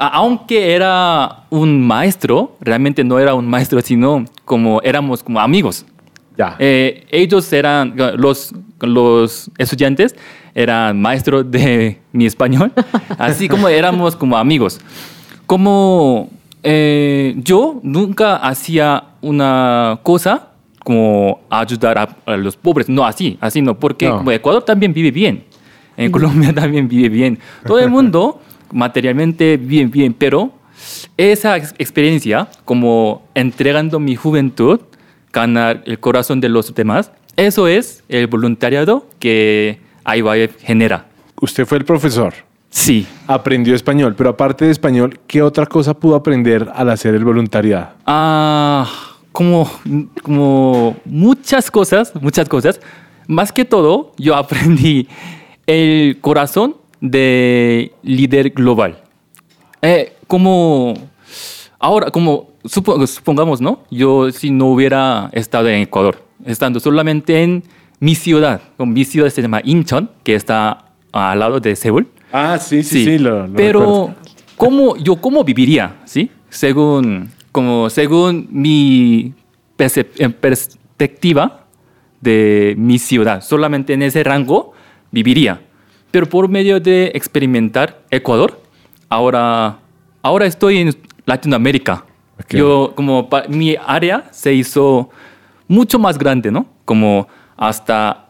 [0.00, 5.84] aunque era un maestro, realmente no era un maestro, sino como éramos como amigos.
[6.38, 6.56] Ya.
[6.58, 10.16] Eh, ellos eran, los, los estudiantes
[10.54, 12.72] eran maestros de mi español,
[13.18, 14.80] así como éramos como amigos.
[15.46, 16.30] Como
[16.62, 20.46] eh, yo nunca hacía una cosa
[20.82, 24.18] como ayudar a, a los pobres, no así, así no, porque No.
[24.18, 25.44] como Ecuador también vive bien,
[25.96, 28.40] en Colombia también vive bien, todo el mundo
[28.72, 30.52] materialmente bien, bien, pero
[31.16, 34.80] esa ex- experiencia, como entregando mi juventud,
[35.32, 41.06] ganar el corazón de los demás, eso es el voluntariado que IYF genera.
[41.40, 42.34] Usted fue el profesor,
[42.70, 43.06] Sí.
[43.26, 47.90] aprendió español, pero aparte de español, ¿qué otra cosa pudo aprender al hacer el voluntariado?
[48.06, 48.88] Ah,
[49.32, 49.70] como,
[50.22, 52.80] como muchas cosas, muchas cosas.
[53.26, 55.08] Más que todo, yo aprendí
[55.66, 58.98] el corazón de líder global.
[59.82, 60.94] Eh, como
[61.78, 63.84] ahora, como supo- supongamos, ¿no?
[63.90, 67.64] Yo si no hubiera estado en Ecuador, estando solamente en
[68.00, 72.08] mi ciudad, con mi ciudad se llama Incheon, que está al lado de Seúl.
[72.32, 74.14] Ah, sí, sí, sí, lo, lo pero recuerdo.
[74.56, 76.30] ¿cómo, yo cómo viviría, ¿sí?
[76.48, 79.32] Según, como, según mi
[79.78, 81.66] eh, perspectiva
[82.20, 84.72] de mi ciudad, solamente en ese rango
[85.10, 85.62] viviría.
[86.10, 88.60] Pero por medio de experimentar Ecuador,
[89.08, 89.78] ahora,
[90.22, 92.04] ahora estoy en Latinoamérica.
[92.48, 95.10] Yo, como mi área se hizo
[95.68, 96.66] mucho más grande, ¿no?
[96.84, 98.26] Como hasta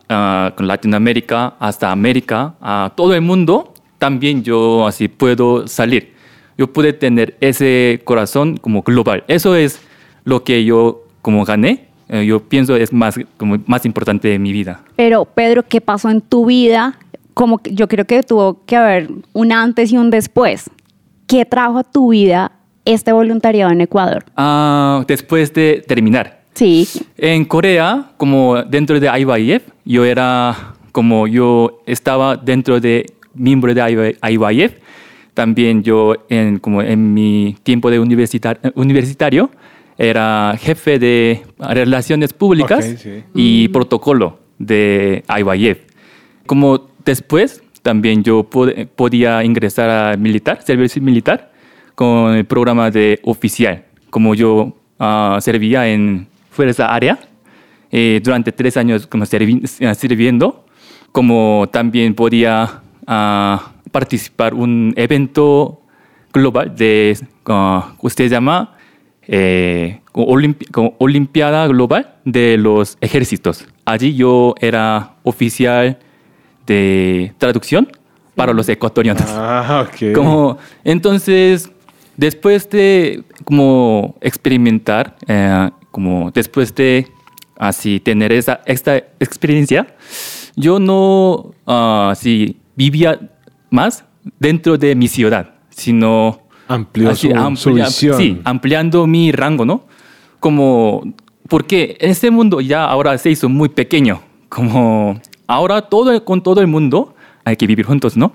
[0.56, 6.14] con Latinoamérica, hasta América, a todo el mundo, también yo así puedo salir.
[6.58, 9.22] Yo pude tener ese corazón como global.
[9.28, 9.80] Eso es
[10.24, 11.86] lo que yo como gané.
[12.08, 14.82] eh, yo pienso es más, como más importante de mi vida.
[14.96, 16.98] Pero Pedro, ¿qué pasó en tu vida?
[17.40, 20.68] Como que yo creo que tuvo que haber un antes y un después.
[21.26, 22.52] ¿Qué trajo a tu vida
[22.84, 24.26] este voluntariado en Ecuador?
[24.36, 31.80] Ah, después de terminar, Sí, En Corea, como dentro de IYF, yo era como yo
[31.86, 34.72] estaba dentro de miembro de IYF.
[35.32, 39.48] También yo en como en mi tiempo de universitar- universitario
[39.96, 43.24] era jefe de relaciones públicas Ok, sí.
[43.34, 45.78] y protocolo de IYF.
[46.44, 51.50] Como después también yo pod- podía ingresar a militar, servicio militar,
[51.94, 53.84] con el programa de oficial.
[54.10, 57.18] Como yo ah, servía en Fuerza Área
[57.90, 60.64] eh, durante tres años como sirviendo,
[61.12, 65.82] como también podía ah, participar un evento
[66.32, 68.76] global de, ah, usted llama
[69.26, 73.66] eh, Olimpiada Global de los Ejércitos.
[73.84, 75.98] Allí yo era oficial
[76.70, 77.88] de traducción
[78.36, 79.24] para los ecuatorianos.
[79.28, 80.14] Ah, ok.
[80.14, 81.68] Como, entonces,
[82.16, 87.08] después de como experimentar, eh, como después de
[87.58, 89.94] así tener esa esta experiencia,
[90.54, 93.18] yo no ah, así vivía
[93.70, 94.04] más
[94.38, 97.90] dentro de mi ciudad, sino Amplió así, su, amplia-.
[97.90, 99.86] Sí, ampliando mi rango, ¿no?
[100.38, 101.02] Como,
[101.48, 106.66] porque este mundo ya ahora se hizo muy pequeño, como ahora todo, con todo el
[106.68, 108.32] mundo hay que vivir juntos, ¿no?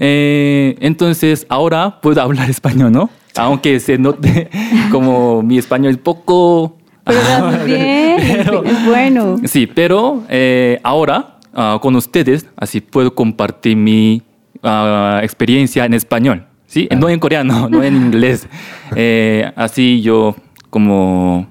[0.00, 3.10] Eh, entonces ahora puedo hablar español, ¿no?
[3.36, 4.48] Aunque se note
[4.90, 6.76] como mi español es poco...
[7.04, 9.36] pero bien, Pero- es bueno.
[9.44, 14.22] Sí, pero eh, ahora ah, con ustedes así puedo compartir mi
[14.62, 16.88] ah, experiencia en español, ¿sí?
[16.96, 18.48] No en coreano, no en inglés.
[18.96, 20.34] Eh, así yo
[20.70, 21.46] como,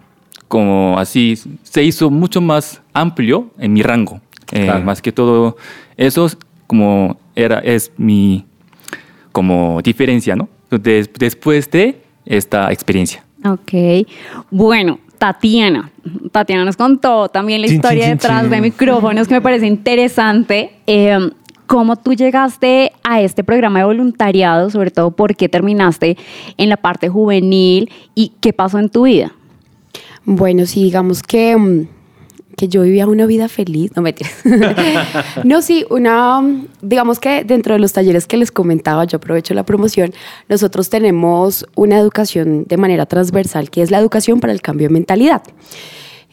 [0.47, 4.19] como así se hizo mucho más amplio en mi rango.
[4.51, 4.83] Eh, Claro.
[4.83, 5.57] Más que todo
[5.97, 8.45] eso es como era, es mi
[9.31, 10.49] como diferencia, ¿no?
[10.71, 13.23] Des- después de esta experiencia.
[13.45, 14.07] Ok.
[14.49, 15.91] Bueno, Tatiana.
[16.31, 18.49] Tatiana nos contó también la Chin, historia chin, detrás chin.
[18.51, 20.71] de micrófonos que me parece interesante.
[20.87, 21.17] Eh,
[21.67, 24.69] ¿Cómo tú llegaste a este programa de voluntariado?
[24.69, 26.17] Sobre todo, ¿por qué terminaste
[26.57, 27.91] en la parte juvenil?
[28.15, 29.33] ¿Y qué pasó en tu vida?
[30.23, 31.87] Bueno, sí, digamos que, mm,
[32.57, 34.33] que yo vivía una vida feliz, no mentiras.
[35.45, 36.41] no, sí, una,
[36.81, 40.11] digamos que dentro de los talleres que les comentaba, yo aprovecho la promoción,
[40.49, 44.93] nosotros tenemos una educación de manera transversal, que es la educación para el cambio de
[44.95, 45.43] mentalidad.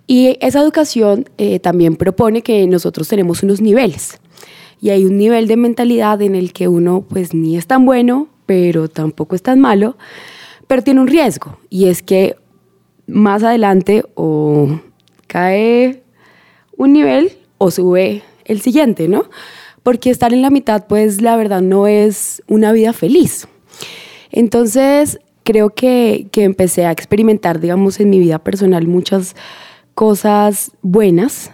[0.06, 4.18] Y esa educación eh, también propone que nosotros tenemos unos niveles.
[4.80, 8.28] Y hay un nivel de mentalidad en el que uno pues ni es tan bueno,
[8.46, 9.98] pero tampoco es tan malo,
[10.68, 11.58] pero tiene un riesgo.
[11.68, 12.36] Y es que
[13.06, 14.80] más adelante o
[15.26, 16.03] cae
[16.76, 19.24] un nivel o sube el siguiente, ¿no?
[19.82, 23.46] Porque estar en la mitad, pues la verdad no es una vida feliz.
[24.30, 29.36] Entonces, creo que, que empecé a experimentar, digamos, en mi vida personal muchas
[29.94, 31.52] cosas buenas,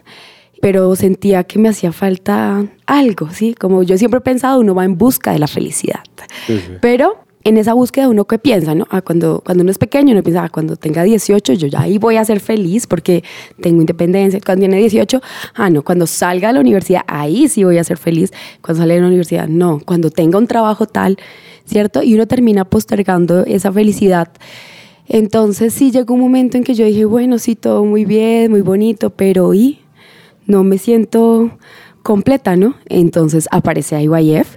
[0.61, 3.55] pero sentía que me hacía falta algo, ¿sí?
[3.55, 6.01] Como yo siempre he pensado, uno va en busca de la felicidad.
[6.47, 6.73] Sí, sí.
[6.81, 8.87] Pero en esa búsqueda uno que piensa, ¿no?
[8.90, 11.96] Ah, cuando, cuando uno es pequeño, uno piensa, ah, cuando tenga 18, yo ya ahí
[11.98, 13.24] voy a ser feliz porque
[13.61, 14.40] tengo independencia.
[14.44, 15.20] Cuando tiene 18,
[15.55, 18.33] ah, no, cuando salga de la universidad, ahí sí voy a ser feliz.
[18.61, 19.81] Cuando sale de la universidad, no.
[19.85, 21.16] Cuando tenga un trabajo tal,
[21.64, 22.03] ¿cierto?
[22.03, 24.29] Y uno termina postergando esa felicidad.
[25.09, 28.61] Entonces sí llegó un momento en que yo dije, bueno, sí, todo muy bien, muy
[28.61, 29.81] bonito, pero ¿y?
[30.46, 31.50] No me siento
[32.03, 32.74] completa, ¿no?
[32.87, 34.57] Entonces aparece IYF.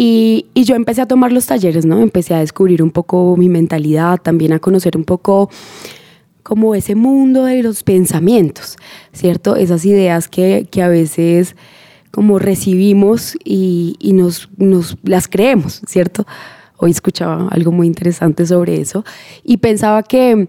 [0.00, 1.98] Y, y, yo empecé a tomar los talleres, ¿no?
[1.98, 5.50] Empecé a descubrir un poco mi mentalidad, también a conocer un poco
[6.44, 8.76] como ese mundo de los pensamientos,
[9.12, 9.56] ¿cierto?
[9.56, 11.56] Esas ideas que, que a veces
[12.12, 16.24] como recibimos y, y nos, nos, las creemos, ¿cierto?
[16.76, 19.04] Hoy escuchaba algo muy interesante sobre eso
[19.42, 20.48] y pensaba que,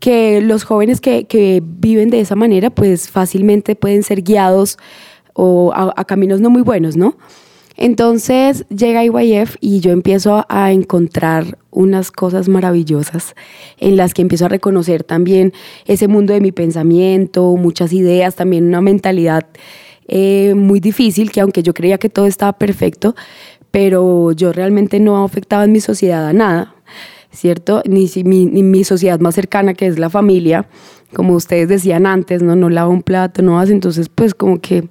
[0.00, 4.76] que los jóvenes que, que viven de esa manera pues fácilmente pueden ser guiados
[5.32, 7.16] o a, a caminos no muy buenos, ¿no?
[7.76, 13.34] Entonces llega IYF y yo empiezo a encontrar unas cosas maravillosas
[13.78, 15.52] en las que empiezo a reconocer también
[15.84, 19.46] ese mundo de mi pensamiento, muchas ideas, también una mentalidad
[20.08, 23.14] eh, muy difícil que aunque yo creía que todo estaba perfecto,
[23.70, 26.74] pero yo realmente no afectaba en mi sociedad a nada,
[27.30, 27.82] ¿cierto?
[27.84, 30.66] Ni, mi, ni mi sociedad más cercana que es la familia,
[31.12, 34.88] como ustedes decían antes, no, no lava un plato, no hace, entonces pues como que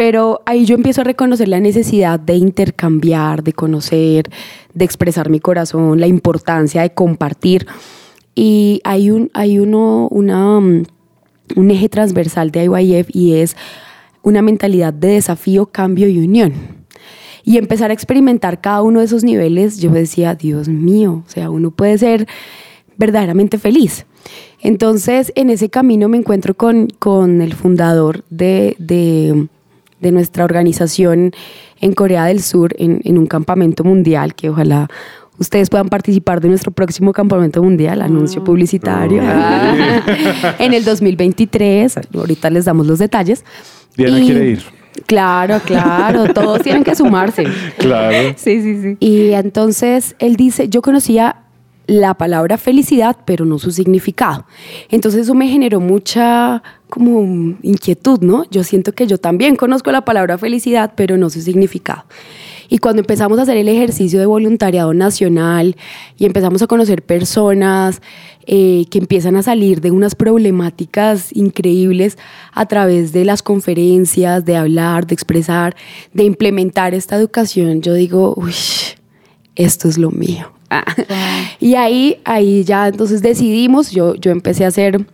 [0.00, 4.30] pero ahí yo empiezo a reconocer la necesidad de intercambiar, de conocer,
[4.72, 7.66] de expresar mi corazón, la importancia de compartir.
[8.34, 13.58] Y hay un, hay uno, una, un eje transversal de IYF y es
[14.22, 16.54] una mentalidad de desafío, cambio y unión.
[17.44, 21.50] Y empezar a experimentar cada uno de esos niveles, yo decía, Dios mío, o sea,
[21.50, 22.26] uno puede ser
[22.96, 24.06] verdaderamente feliz.
[24.62, 28.76] Entonces, en ese camino me encuentro con, con el fundador de
[30.00, 31.32] de nuestra organización
[31.80, 34.88] en Corea del Sur en, en, un campamento mundial que ojalá
[35.40, 40.04] ustedes puedan participar de nuestro próximo campamento mundial, anuncio publicitario, ah.
[40.58, 41.98] en el 2023.
[42.14, 43.44] Ahorita les damos los detalles.
[43.96, 44.62] Diana y, quiere ir.
[45.06, 47.44] Claro, claro, todos tienen que sumarse.
[47.78, 48.34] Claro.
[48.36, 48.96] Sí, sí, sí.
[49.00, 51.39] Y entonces él dice, yo conocía
[51.90, 54.46] la palabra felicidad, pero no su significado.
[54.90, 58.44] Entonces eso me generó mucha como inquietud, ¿no?
[58.48, 62.04] Yo siento que yo también conozco la palabra felicidad, pero no su significado.
[62.68, 65.74] Y cuando empezamos a hacer el ejercicio de voluntariado nacional
[66.16, 68.00] y empezamos a conocer personas
[68.46, 72.18] eh, que empiezan a salir de unas problemáticas increíbles
[72.52, 75.74] a través de las conferencias, de hablar, de expresar,
[76.14, 78.54] de implementar esta educación, yo digo, uy,
[79.56, 80.59] esto es lo mío.
[81.60, 85.04] Y ahí, ahí ya entonces decidimos, yo, yo empecé a hacer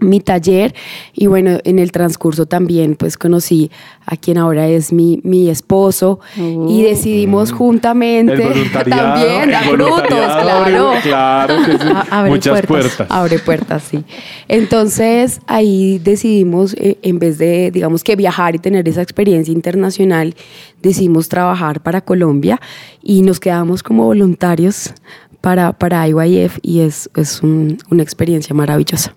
[0.00, 0.74] mi taller
[1.14, 3.70] y bueno, en el transcurso también pues conocí
[4.04, 7.56] a quien ahora es mi, mi esposo uh, y decidimos mm.
[7.56, 8.36] juntamente
[8.84, 10.92] también dar frutos, claro.
[11.02, 11.88] Claro, que sí.
[12.10, 13.06] abre muchas puertas, puertas.
[13.10, 14.04] Abre puertas, sí.
[14.48, 20.34] Entonces ahí decidimos, eh, en vez de digamos que viajar y tener esa experiencia internacional,
[20.82, 22.60] decidimos trabajar para Colombia
[23.02, 24.92] y nos quedamos como voluntarios
[25.40, 29.14] para, para IYF y es, es un, una experiencia maravillosa.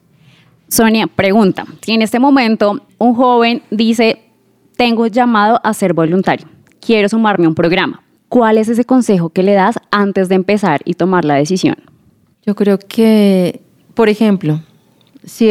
[0.69, 4.21] Sonia, pregunta, si en este momento un joven dice,
[4.77, 6.47] tengo llamado a ser voluntario,
[6.79, 10.82] quiero sumarme a un programa, ¿cuál es ese consejo que le das antes de empezar
[10.86, 11.75] y tomar la decisión?
[12.45, 13.62] Yo creo que,
[13.95, 14.62] por ejemplo,
[15.25, 15.47] si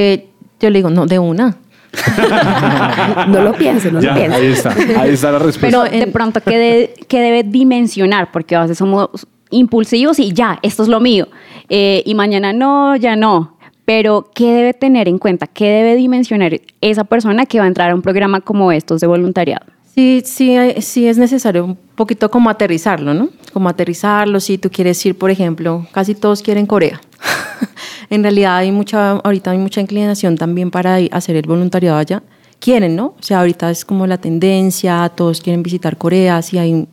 [0.61, 1.57] yo le digo, no, de una.
[3.29, 4.37] no lo piense, no Ya, lo piense.
[4.37, 5.83] ahí está, ahí está la respuesta.
[5.85, 8.31] Pero de pronto, ¿qué, de- qué debe dimensionar?
[8.31, 9.09] Porque a veces somos
[9.51, 11.29] impulsivos y ya, esto es lo mío.
[11.69, 13.58] Eh, y mañana no, ya no.
[13.89, 15.47] Pero, ¿qué debe tener en cuenta?
[15.47, 19.07] ¿Qué debe dimensionar esa persona que va a entrar a un programa como estos de
[19.07, 19.65] voluntariado?
[19.95, 23.31] Sí, sí, sí es necesario un poquito como aterrizarlo, ¿no?
[23.55, 27.01] Como aterrizarlo, si tú quieres ir, por ejemplo, casi todos quieren Corea.
[28.11, 32.23] en realidad hay mucha, ahorita hay mucha inclinación también para hacer el voluntariado allá.
[32.59, 33.15] Quieren, ¿no?
[33.19, 36.87] O sea, ahorita es como la tendencia, todos quieren visitar Corea, si hay,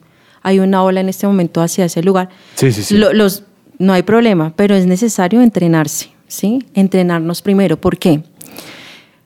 [0.44, 2.30] hay una ola en este momento hacia ese lugar.
[2.56, 2.98] Sí, sí, sí.
[2.98, 3.44] Lo- los,
[3.80, 6.66] no hay problema, pero es necesario entrenarse, ¿sí?
[6.74, 7.78] Entrenarnos primero.
[7.78, 8.24] ¿Por qué?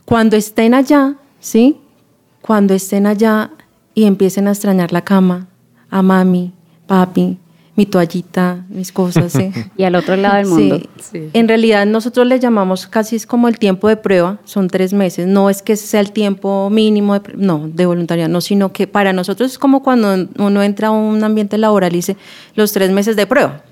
[0.06, 1.78] Cuando estén allá, ¿sí?
[2.42, 3.52] Cuando estén allá
[3.94, 5.48] y empiecen a extrañar la cama,
[5.90, 6.54] a mami,
[6.88, 7.38] papi,
[7.80, 9.52] mi toallita, mis cosas, ¿sí?
[9.78, 10.82] Y al otro lado del mundo.
[11.00, 11.30] Sí.
[11.32, 15.28] En realidad nosotros le llamamos casi es como el tiempo de prueba, son tres meses.
[15.28, 19.14] No es que sea el tiempo mínimo de, no, de voluntariado, no, sino que para
[19.14, 22.18] nosotros es como cuando uno entra a un ambiente laboral y dice
[22.56, 23.64] los tres meses de prueba.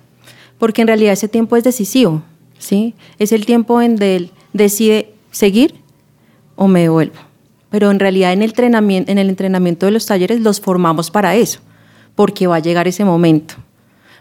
[0.57, 2.21] porque en realidad ese tiempo es decisivo,
[2.59, 2.93] ¿sí?
[3.19, 5.75] Es el tiempo en donde él decide seguir
[6.55, 7.15] o me devuelvo.
[7.69, 11.35] Pero en realidad en el entrenamiento, en el entrenamiento de los talleres los formamos para
[11.35, 11.59] eso,
[12.15, 13.55] porque va a llegar ese momento.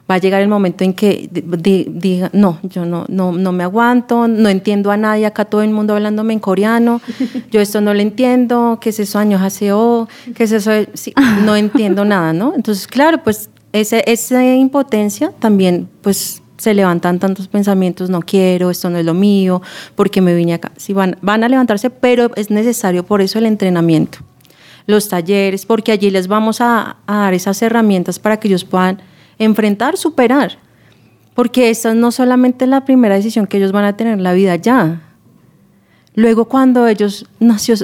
[0.09, 3.51] Va a llegar el momento en que di- di- diga, no, yo no, no, no
[3.53, 7.01] me aguanto, no entiendo a nadie, acá todo el mundo hablándome en coreano,
[7.51, 10.09] yo esto no lo entiendo, ¿qué es eso años haseo?
[10.37, 10.71] ¿Qué es eso?
[10.71, 11.13] de- sí,
[11.45, 12.53] no entiendo nada, ¿no?
[12.55, 18.89] Entonces, claro, pues ese, esa impotencia también, pues se levantan tantos pensamientos, no quiero, esto
[18.91, 19.63] no es lo mío,
[19.95, 20.73] porque me vine acá.
[20.77, 24.19] Sí, van, van a levantarse, pero es necesario por eso el entrenamiento,
[24.87, 29.03] los talleres, porque allí les vamos a, dar esas herramientas para que ellos puedan
[29.39, 30.59] enfrentar, superar.
[31.35, 34.33] Porque esta no solamente es la primera decisión que ellos van a tener en la
[34.33, 35.03] vida ya.
[36.15, 37.75] Luego cuando ellos nació,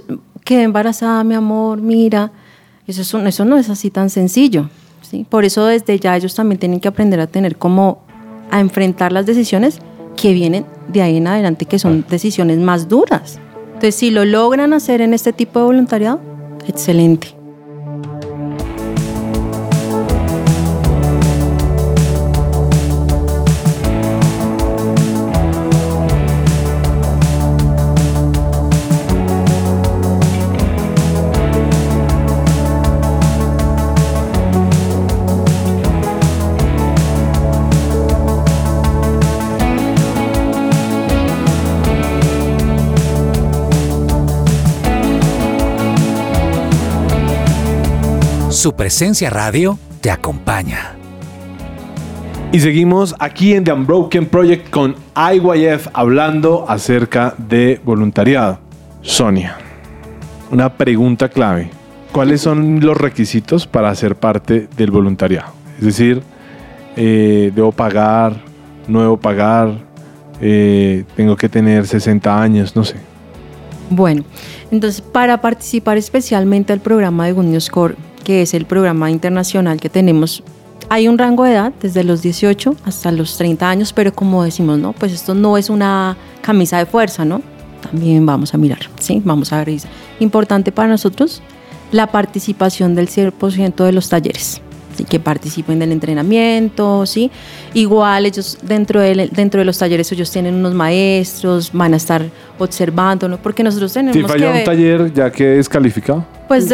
[0.44, 2.32] quedé embarazada, mi amor, mira,
[2.86, 4.70] eso, es un- eso no es así tan sencillo.
[5.02, 5.26] ¿sí?
[5.28, 8.04] Por eso desde ya ellos también tienen que aprender a tener como
[8.52, 9.80] a enfrentar las decisiones
[10.16, 13.40] que vienen de ahí en adelante, que son decisiones más duras.
[13.66, 16.20] Entonces, si lo logran hacer en este tipo de voluntariado,
[16.68, 17.41] excelente.
[48.62, 50.92] Su presencia radio te acompaña.
[52.52, 58.60] Y seguimos aquí en The Unbroken Project con IYF hablando acerca de voluntariado.
[59.00, 59.56] Sonia,
[60.52, 61.70] una pregunta clave.
[62.12, 65.52] ¿Cuáles son los requisitos para ser parte del voluntariado?
[65.78, 66.22] Es decir,
[66.94, 68.36] eh, ¿debo pagar?
[68.86, 69.72] ¿No debo pagar?
[70.40, 72.76] Eh, ¿Tengo que tener 60 años?
[72.76, 72.94] No sé.
[73.90, 74.22] Bueno,
[74.70, 79.80] entonces para participar especialmente al programa de Good News Core, que es el programa internacional
[79.80, 80.42] que tenemos,
[80.88, 84.78] hay un rango de edad desde los 18 hasta los 30 años, pero como decimos,
[84.78, 87.40] no, pues esto no es una camisa de fuerza, ¿no?
[87.80, 89.22] También vamos a mirar, ¿sí?
[89.24, 89.80] Vamos a ver.
[90.20, 91.42] Importante para nosotros
[91.90, 94.60] la participación del 100% de los talleres.
[94.96, 95.04] ¿Sí?
[95.04, 97.30] que participen del entrenamiento, ¿sí?
[97.74, 102.24] Igual ellos dentro de, dentro de los talleres ellos tienen unos maestros, van a estar
[102.58, 103.38] observando, ¿no?
[103.38, 106.24] Porque nosotros tenemos Si que falla un ver- taller, ya que es calificado.
[106.48, 106.68] pues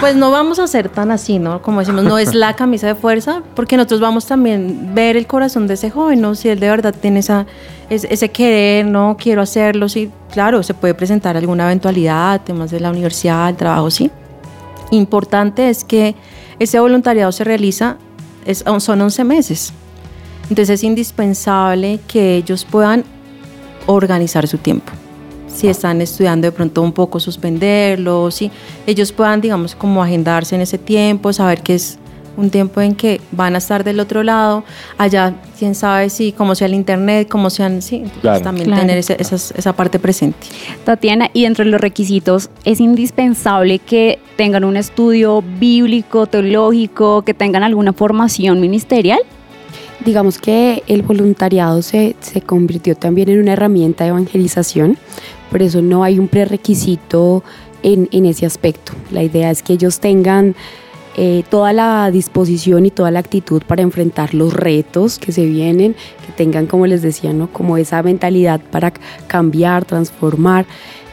[0.00, 1.62] pues no vamos a ser tan así, ¿no?
[1.62, 5.26] Como decimos, no es la camisa de fuerza, porque nosotros vamos también a ver el
[5.26, 6.34] corazón de ese joven, ¿no?
[6.34, 7.46] Si él de verdad tiene esa,
[7.90, 9.16] ese, ese querer, ¿no?
[9.18, 10.10] Quiero hacerlo, sí.
[10.32, 14.10] Claro, se puede presentar alguna eventualidad, temas de la universidad, el trabajo, sí.
[14.90, 16.14] Importante es que
[16.58, 17.96] ese voluntariado se realiza,
[18.46, 19.72] es, son 11 meses.
[20.44, 23.04] Entonces es indispensable que ellos puedan
[23.86, 24.92] organizar su tiempo
[25.54, 28.50] si están estudiando de pronto un poco suspenderlo, si
[28.86, 31.98] ellos puedan, digamos, como agendarse en ese tiempo, saber que es
[32.36, 34.64] un tiempo en que van a estar del otro lado,
[34.98, 38.40] allá quién sabe si, como sea el internet, como sean, sí, entonces Claro.
[38.42, 38.80] también Claro.
[38.82, 40.46] tener ese- esas- esa parte presente.
[40.84, 47.34] Tatiana, y dentro de los requisitos es indispensable que tengan un estudio bíblico, teológico, que
[47.34, 49.20] tengan alguna formación ministerial.
[50.04, 54.98] Digamos que el voluntariado se, se convirtió también en una herramienta de evangelización,
[55.50, 57.42] por eso no hay un prerequisito
[57.82, 58.92] en, en ese aspecto.
[59.12, 60.56] La idea es que ellos tengan
[61.16, 65.94] eh, toda la disposición y toda la actitud para enfrentar los retos que se vienen,
[66.26, 67.48] que tengan, como les decía, ¿no?
[67.48, 68.92] como esa mentalidad para
[69.26, 70.66] cambiar, transformar.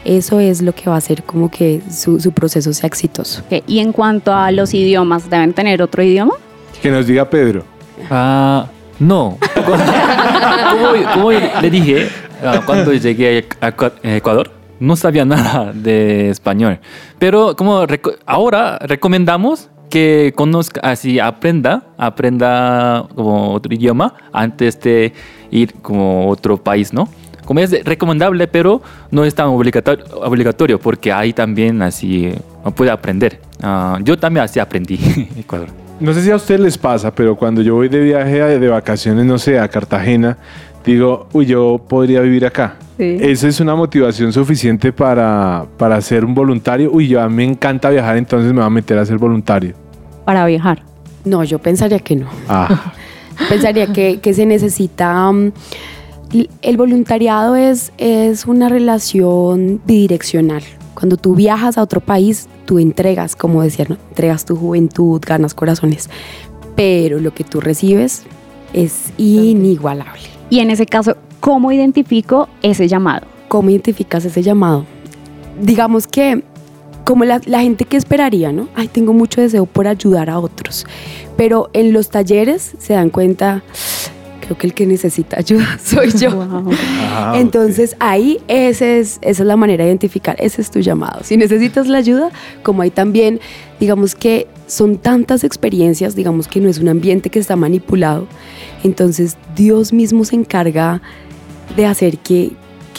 [0.04, 3.44] Eso es lo que va a hacer como que su, su proceso sea exitoso.
[3.52, 6.34] Ok, Y en cuanto a los idiomas, ¿deben tener otro idioma?
[6.82, 7.64] Que nos diga Pedro.
[8.10, 8.66] Ah,
[9.00, 9.38] no.
[9.56, 12.10] como, como le dije,
[12.44, 16.80] ah, cuando llegué a Ecua- Ecuador, no sabía nada de español.
[17.20, 25.14] Pero como reco- ahora recomendamos que conozca, así aprenda, aprenda como otro idioma antes de
[25.52, 27.08] ir como otro país, ¿no?
[27.46, 28.82] Como es recomendable, pero
[29.12, 32.34] no es tan obligatorio, obligatorio porque ahí también así
[32.76, 33.40] puede aprender.
[33.62, 34.96] Ah, yo también así aprendí
[35.34, 35.68] en Ecuador.
[36.00, 39.26] No sé si a ustedes les pasa, pero cuando yo voy de viaje de vacaciones,
[39.26, 40.38] no sé, a Cartagena,
[40.84, 42.78] digo, uy, yo podría vivir acá.
[42.98, 43.18] Sí.
[43.20, 46.90] Esa es una motivación suficiente para, para ser un voluntario.
[46.92, 49.81] Uy, yo a mí me encanta viajar, entonces me voy a meter a ser voluntario.
[50.32, 50.84] Para viajar.
[51.26, 52.28] No, yo pensaría que no.
[52.48, 52.94] Ah,
[53.50, 55.30] Pensaría que, que se necesita...
[55.30, 55.52] mm,
[56.62, 60.64] el voluntariado es, es una relación bidireccional.
[60.94, 63.98] Cuando tú viajas a otro país, tú entregas, como decía, ¿no?
[64.08, 66.10] entregas tu juventud, ganas corazones.
[66.78, 68.24] Pero lo que tú recibes
[68.72, 70.30] es inigualable.
[70.50, 73.28] Y en ese caso, ¿cómo identifico ese llamado?
[73.50, 74.86] ¿Cómo identificas ese llamado?
[75.62, 76.46] Digamos que
[77.06, 78.68] como la, la gente que esperaría, ¿no?
[78.76, 80.86] Ay, tengo mucho deseo por ayudar a otros.
[81.38, 83.64] Pero en los talleres se dan cuenta,
[84.42, 86.32] creo que el que necesita ayuda soy yo.
[86.52, 86.72] Wow.
[87.14, 91.24] Ah, Entonces ahí ese es, esa es la manera de identificar, ese es tu llamado.
[91.24, 92.30] Si necesitas la ayuda,
[92.64, 93.40] como hay también,
[93.80, 98.28] digamos que son tantas experiencias, digamos que no es un ambiente que está manipulado,
[98.84, 101.02] entonces Dios mismo se encarga
[101.76, 102.52] de hacer que,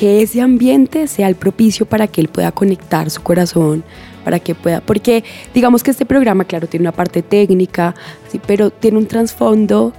[0.02, 3.84] que ese ambiente sea el propicio para que Él pueda conectar su corazón,
[4.24, 5.22] para que pueda, porque
[5.54, 7.94] digamos que este programa, claro, tiene una parte técnica,
[8.26, 9.92] sí, pero tiene un trasfondo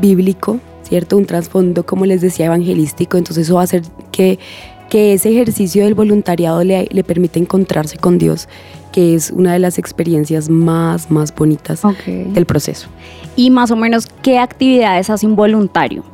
[0.00, 1.18] bíblico, ¿cierto?
[1.18, 4.38] Un trasfondo, como les decía, evangelístico, entonces eso va a hacer que,
[4.88, 8.48] que ese ejercicio del voluntariado le, le permita encontrarse con Dios,
[8.92, 12.88] que es una de las experiencias más, más bonitas del proceso.
[13.36, 16.13] Y más o menos, ¿qué actividades hace un voluntario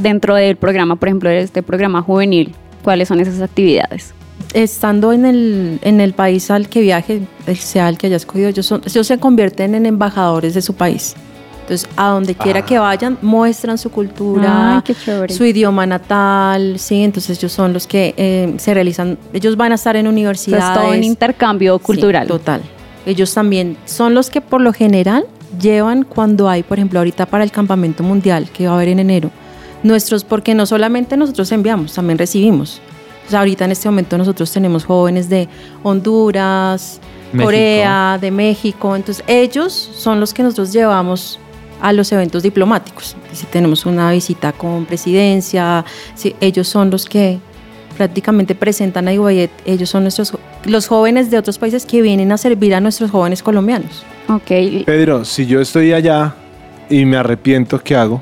[0.00, 2.54] dentro del programa, por ejemplo, de este programa juvenil?
[2.82, 4.14] ¿Cuáles son esas actividades?
[4.54, 8.48] Estando en el, en el país al que viaje, el sea el que haya escogido,
[8.48, 11.14] ellos, son, ellos se convierten en embajadores de su país.
[11.62, 17.38] Entonces, a donde quiera que vayan, muestran su cultura, Ay, su idioma natal, sí, entonces
[17.38, 20.64] ellos son los que eh, se realizan, ellos van a estar en universidades.
[20.64, 22.28] es todo un intercambio Sí, cultural.
[22.28, 22.60] total.
[23.04, 25.26] Ellos también son los que por lo general
[25.60, 29.00] llevan cuando hay, por ejemplo, ahorita para el campamento mundial que va a haber en
[29.00, 29.30] enero,
[29.86, 32.80] nuestros, porque no solamente nosotros enviamos, también recibimos.
[33.26, 35.48] O sea, ahorita en este momento nosotros tenemos jóvenes de
[35.82, 37.00] Honduras,
[37.32, 37.44] México.
[37.44, 41.40] Corea, de México, entonces ellos son los que nosotros llevamos
[41.80, 43.16] a los eventos diplomáticos.
[43.32, 45.84] Si tenemos una visita con presidencia,
[46.14, 47.38] sí, ellos son los que
[47.96, 50.32] prácticamente presentan a Iguayet, ellos son nuestros
[50.64, 54.04] los jóvenes de otros países que vienen a servir a nuestros jóvenes colombianos.
[54.28, 54.84] Ok.
[54.84, 56.34] Pedro, si yo estoy allá
[56.90, 58.20] y me arrepiento, ¿qué hago?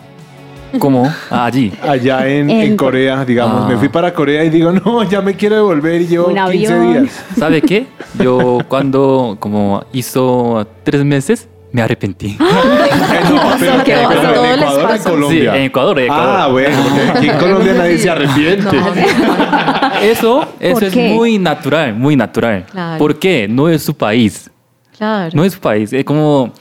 [0.79, 1.13] ¿Cómo?
[1.31, 1.73] Ah, allí.
[1.83, 3.69] Allá en, En en Corea, digamos, Ah.
[3.69, 6.43] me fui para Corea y digo, no, ya me quiero devolver y llevo Un 15
[6.73, 7.03] avión.
[7.05, 7.25] días.
[7.39, 7.87] ¿Sabe qué?
[8.19, 12.37] Yo cuando como hizo tres meses me arrepentí.
[13.25, 14.45] No, pero, ¿Qué pero pasó?
[14.45, 14.91] en Ecuador,
[15.23, 15.29] en.
[15.31, 16.37] Sí, en Ecuador, en Ecuador.
[16.39, 18.77] Ah, bueno, porque aquí en Colombia nadie se arrepiente.
[20.03, 22.67] Eso, eso ¿Por es muy natural, muy natural.
[22.71, 22.99] Claro.
[22.99, 23.47] ¿Por qué?
[23.49, 24.51] No es su país.
[24.97, 25.31] Claro.
[25.35, 25.93] No es su país.
[25.93, 26.53] Es como,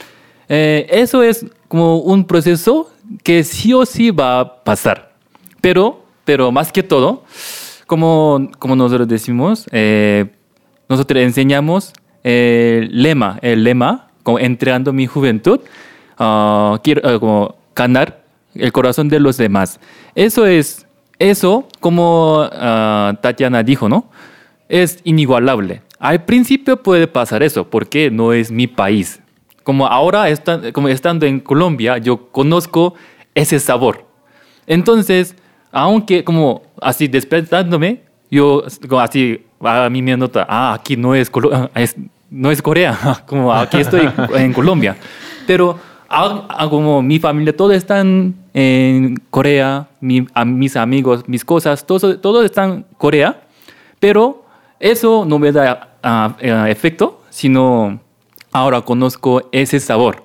[0.48, 2.90] eh, eso es como un proceso
[3.24, 5.14] que sí o sí va a pasar.
[5.62, 7.24] Pero, pero más que todo,
[7.88, 10.26] como, como nosotros decimos, eh,
[10.90, 11.94] nosotros enseñamos
[12.24, 15.60] el lema, el lema, como entregando mi juventud,
[16.18, 18.24] ah, quiero ah, como ganar
[18.56, 19.80] el corazón de los demás.
[20.16, 20.88] Eso es,
[21.20, 24.10] eso, como ah, Tatiana dijo, ¿no?
[24.70, 25.82] Es inigualable.
[26.00, 29.22] Al principio puede pasar eso, porque no es mi país.
[29.64, 30.26] Como ahora,
[30.74, 32.96] como estando en Colombia, yo conozco
[33.34, 34.06] ese sabor.
[34.68, 35.36] Entonces,
[35.72, 38.64] aunque como así despertándome, yo
[39.00, 41.70] así a mí me nota, ah, aquí no es, ah,
[42.30, 44.96] no es Corea, como aquí estoy en Colombia.
[45.48, 45.78] Pero
[46.70, 52.72] como mi familia, todos están en Corea, mi- mis amigos, mis cosas, todos, todos están
[52.72, 53.42] en Corea,
[54.00, 54.44] pero
[54.80, 58.00] eso no me da ah, eh, efecto, sino
[58.54, 60.24] ahora conozco ese sabor.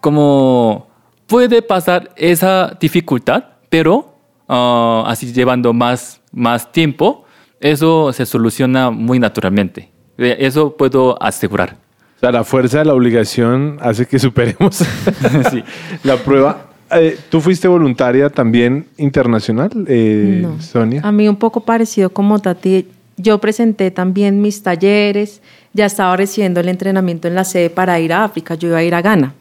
[0.00, 0.86] Como
[1.26, 4.14] puede pasar esa dificultad, pero
[4.48, 7.24] ah, así llevando más, más tiempo,
[7.60, 9.90] eso se soluciona muy naturalmente.
[10.18, 11.76] Eh, Eso puedo asegurar.
[12.16, 14.76] O sea, la fuerza de la obligación hace que superemos
[15.50, 15.62] Sí.
[16.04, 16.62] la prueba.
[16.92, 20.60] Eh, ¿Tú fuiste voluntaria también internacional, eh, No.
[20.62, 21.00] Sonia?
[21.04, 22.86] A mí un poco parecido como Tati,
[23.16, 25.40] yo presenté también mis talleres,
[25.72, 28.82] ya estaba recibiendo el entrenamiento en la sede para ir a África, yo iba a
[28.82, 29.34] ir a Ghana,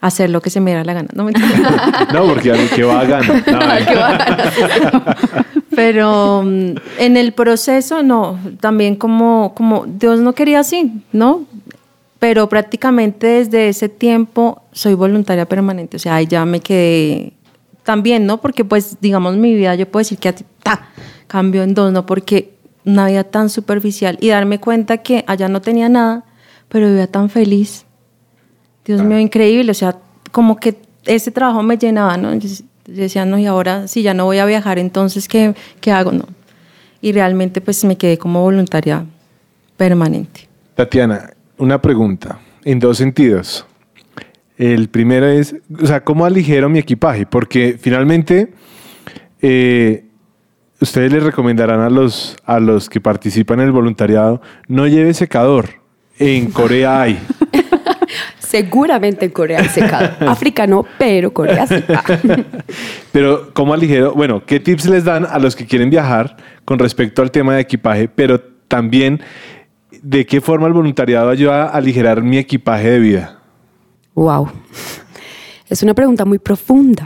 [0.00, 1.08] a hacer lo que se me diera la gana.
[1.14, 1.32] No me
[2.12, 3.44] No, porque a mí que va a ganar.
[3.46, 5.42] No,
[5.76, 11.44] Pero mm, en el proceso, no, también como, como Dios no quería así, ¿no?
[12.18, 17.32] Pero prácticamente desde ese tiempo soy voluntaria permanente, o sea, ahí ya me quedé
[17.82, 18.38] también, ¿no?
[18.38, 20.88] Porque pues, digamos, mi vida, yo puedo decir que así, ta,
[21.26, 22.04] cambió en dos, ¿no?
[22.04, 26.24] Porque una vida tan superficial y darme cuenta que allá no tenía nada,
[26.68, 27.84] pero vivía tan feliz.
[28.84, 29.98] Dios mío, increíble, o sea,
[30.32, 32.34] como que ese trabajo me llenaba, ¿no?
[32.34, 32.48] Yo
[32.86, 36.12] decía, no, y ahora si ya no voy a viajar, entonces, ¿qué, qué hago?
[36.12, 36.24] No.
[37.00, 39.04] Y realmente pues me quedé como voluntaria
[39.76, 40.48] permanente.
[40.74, 43.66] Tatiana, una pregunta en dos sentidos.
[44.56, 47.24] El primero es, o sea, ¿cómo aligero mi equipaje?
[47.24, 48.52] Porque finalmente
[49.40, 50.04] eh,
[50.80, 55.80] ustedes les recomendarán a los, a los que participan en el voluntariado, no lleve secador.
[56.18, 57.18] En Corea hay.
[58.38, 60.10] Seguramente en Corea hay secado.
[60.28, 61.76] África no, pero Corea sí.
[61.88, 62.02] Ah.
[63.12, 64.12] Pero, ¿cómo aligero?
[64.14, 67.60] Bueno, ¿qué tips les dan a los que quieren viajar con respecto al tema de
[67.60, 68.08] equipaje?
[68.08, 69.20] Pero también,
[70.02, 73.40] ¿de qué forma el voluntariado ayuda a aligerar mi equipaje de vida?
[74.14, 74.50] Wow.
[75.68, 77.04] Es una pregunta muy profunda.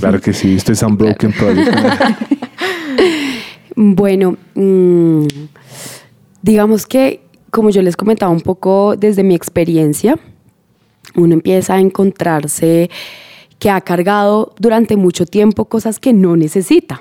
[0.00, 2.37] Claro que sí, esto es Unbroken Project.
[3.80, 5.26] Bueno, mm,
[6.42, 7.20] digamos que,
[7.52, 10.18] como yo les comentaba un poco desde mi experiencia,
[11.14, 12.90] uno empieza a encontrarse
[13.60, 17.00] que ha cargado durante mucho tiempo cosas que no necesita.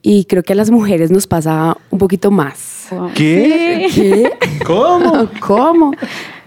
[0.00, 2.88] Y creo que a las mujeres nos pasa un poquito más.
[3.14, 3.86] ¿Qué?
[3.94, 4.32] ¿Qué?
[4.64, 5.28] ¿Cómo?
[5.40, 5.92] ¿Cómo?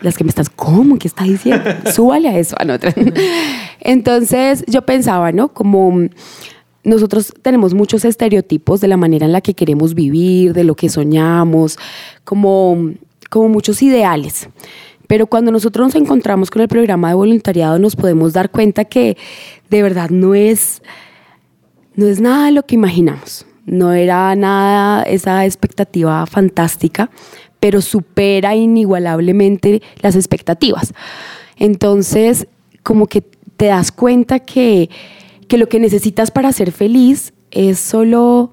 [0.02, 0.98] Las que me estás, ¿cómo?
[0.98, 1.64] ¿Qué está diciendo?
[1.94, 2.56] Súbale a eso.
[2.58, 2.92] a otra.
[3.82, 5.50] Entonces yo pensaba, ¿no?
[5.50, 6.10] Como
[6.88, 10.88] nosotros tenemos muchos estereotipos de la manera en la que queremos vivir, de lo que
[10.88, 11.78] soñamos,
[12.24, 12.94] como,
[13.30, 14.48] como muchos ideales.
[15.06, 19.18] Pero cuando nosotros nos encontramos con el programa de voluntariado nos podemos dar cuenta que
[19.70, 20.82] de verdad no es,
[21.96, 23.46] no es nada de lo que imaginamos.
[23.66, 27.10] No era nada esa expectativa fantástica,
[27.60, 30.94] pero supera inigualablemente las expectativas.
[31.58, 32.48] Entonces,
[32.82, 33.24] como que
[33.58, 34.90] te das cuenta que,
[35.48, 38.52] que lo que necesitas para ser feliz es solo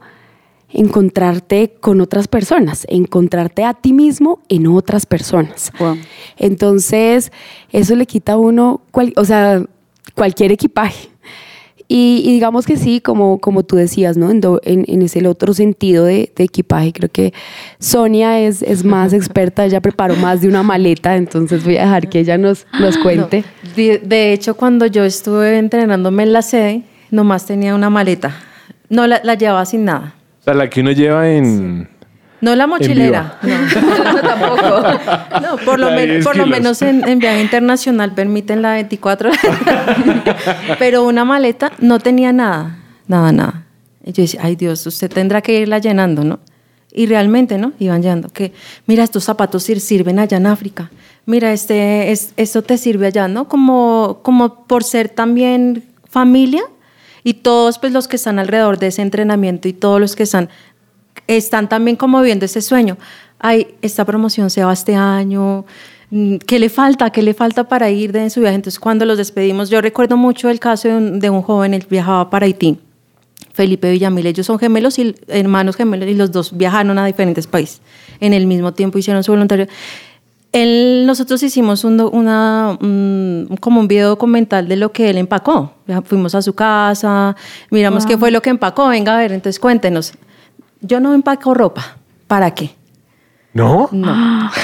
[0.69, 5.73] encontrarte con otras personas, encontrarte a ti mismo en otras personas.
[5.79, 5.97] Wow.
[6.37, 7.31] Entonces,
[7.71, 9.65] eso le quita a uno, cual- o sea,
[10.15, 11.09] cualquier equipaje.
[11.87, 14.31] Y, y digamos que sí, como, como tú decías, ¿no?
[14.31, 17.33] En, do- en- en ese otro sentido de, de equipaje, creo que
[17.79, 22.09] Sonia es, es más experta, ella preparó más de una maleta, entonces voy a dejar
[22.09, 23.45] que ella nos, nos cuente.
[23.77, 28.35] De, de hecho, cuando yo estuve entrenándome en la sede, nomás tenía una maleta.
[28.89, 30.15] No la, la llevaba sin nada.
[30.41, 31.89] O sea, la que uno lleva en...
[32.45, 33.39] No la mochilera.
[33.43, 34.83] No, no, tampoco.
[35.43, 39.31] No, por lo, men- 10 por lo menos en, en viaje internacional permiten la 24
[39.31, 39.41] horas.
[40.79, 43.65] Pero una maleta no tenía nada, nada, nada.
[44.05, 46.41] Y yo decía, ay Dios, usted tendrá que irla llenando, ¿no?
[46.93, 47.73] Y realmente, ¿no?
[47.79, 48.29] Iban llenando.
[48.29, 48.53] Que,
[48.87, 50.91] mira, estos zapatos sir- sirven allá en África.
[51.27, 53.49] Mira, este, es, esto te sirve allá, ¿no?
[53.49, 56.63] Como, como por ser también familia
[57.25, 60.51] y todos pues los que están alrededor de ese entrenamiento y todos los que están
[61.27, 62.97] están también como viendo ese sueño.
[63.39, 65.65] Ay, esta promoción se va este año.
[66.11, 67.11] mm, ¿Qué le falta?
[67.11, 68.57] ¿Qué le falta para ir de su viaje?
[68.57, 71.87] Entonces, cuando los despedimos, yo recuerdo mucho el caso de un, de un joven, él
[71.91, 72.79] viajaba para Haití,
[73.53, 74.27] Felipe Villamil.
[74.27, 77.81] Ellos son gemelos y hermanos gemelos y los dos viajaron a diferentes países.
[78.21, 79.67] En el mismo tiempo hicieron su voluntario.
[80.53, 85.73] Él, nosotros hicimos un, una, un- como un video documental de lo que él empacó.
[86.05, 87.35] Fuimos a su casa,
[87.71, 88.89] miramos qué fue lo que empacó.
[88.89, 90.13] Venga a ver, entonces cuéntenos.
[90.87, 91.97] Yo no empaco ropa.
[92.27, 92.75] ¿Para qué?
[93.53, 93.89] ¿No?
[93.93, 94.51] No.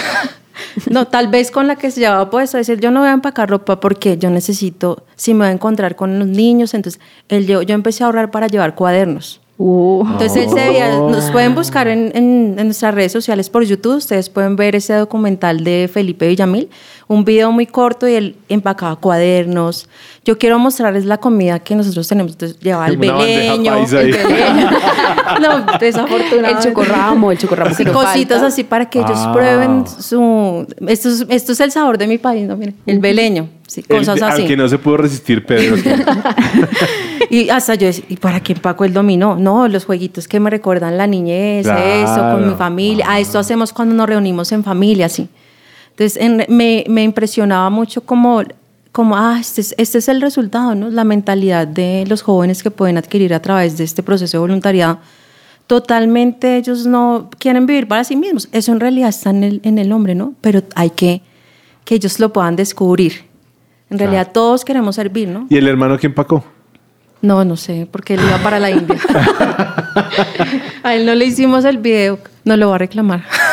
[0.89, 3.49] No, tal vez con la que se llevaba puesta, decir, yo no voy a empacar
[3.51, 7.63] ropa porque yo necesito, si me voy a encontrar con los niños, entonces él, yo,
[7.63, 9.41] yo empecé a ahorrar para llevar cuadernos.
[9.57, 13.65] Uh, Entonces él se veía- nos pueden buscar en, en- en nuestras redes sociales por
[13.65, 16.69] YouTube, ustedes pueden ver ese documental de Felipe Villamil,
[17.13, 19.89] un video muy corto y él empacaba cuadernos.
[20.25, 24.71] Yo quiero mostrarles la comida que nosotros tenemos, entonces llevaba el beleño, el beleño.
[25.41, 26.69] no, desafortunadamente.
[26.69, 28.47] El chocorramo, el chocorramo Sí, que cositas falta.
[28.47, 29.33] así para que ellos Ah.
[29.33, 30.65] prueben su...
[30.87, 32.57] Esto es, esto es el sabor de mi país, ¿no?
[32.57, 34.47] Miren, el beleño, sí, El- cosas al así.
[34.47, 35.77] que no se pudo resistir, Pedro.
[37.29, 39.37] Y hasta yo decía, ¿y para qué empaco el dominó?
[39.37, 41.81] No, los jueguitos que me recuerdan la niñez, Claro.
[41.83, 43.05] eso, con mi familia.
[43.09, 45.29] Ah, esto hacemos cuando nos reunimos en familia, sí.
[46.01, 48.43] Entonces, en- me, me impresionaba mucho como,
[48.91, 50.89] como ah, este es, este es el resultado, ¿no?
[50.89, 54.99] La mentalidad de los jóvenes que pueden adquirir a través de este proceso de voluntariado.
[55.67, 58.49] Totalmente ellos no quieren vivir para sí mismos.
[58.51, 60.33] Eso en realidad está en el, en el hombre, ¿no?
[60.41, 61.21] Pero hay que
[61.85, 63.25] que ellos lo puedan descubrir.
[63.91, 65.47] En realidad todos queremos servir, ¿no?
[65.51, 66.43] ¿Y el hermano que empacó?
[67.21, 68.97] No, no sé, porque él iba para la India.
[70.83, 73.23] a él no le hicimos el video, no lo va a reclamar.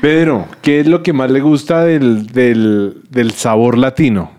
[0.00, 4.30] Pedro, ¿qué es lo que más le gusta del, del, del sabor latino?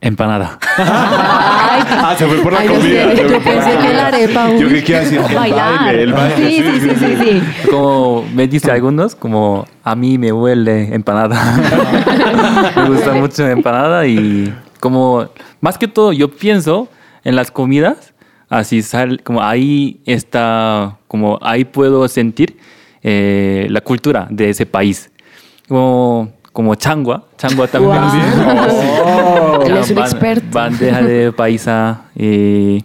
[0.00, 0.58] Empanada.
[0.76, 2.82] Ah, se fue por la Ay, comida.
[3.10, 4.68] sé, yo la pensé que la arepa, Yo uy.
[4.68, 5.78] creí que iba a decir el bailar.
[5.86, 6.36] baile, el baile.
[6.50, 7.42] Sí, sí, sí, sí, sí.
[7.70, 12.72] Como me dice algunos, como a mí me huele empanada.
[12.76, 15.26] me gusta mucho empanada y como
[15.62, 16.88] más que todo yo pienso
[17.24, 18.12] en las comidas,
[18.50, 22.58] así sal, como ahí está, como ahí puedo sentir
[23.04, 25.10] eh, la cultura de ese país.
[25.68, 28.00] Como, como changua, changua también.
[28.02, 28.14] Wow.
[29.06, 29.62] Oh.
[29.62, 30.46] Es un Ban- experto.
[30.50, 32.84] Bandeja de paisa y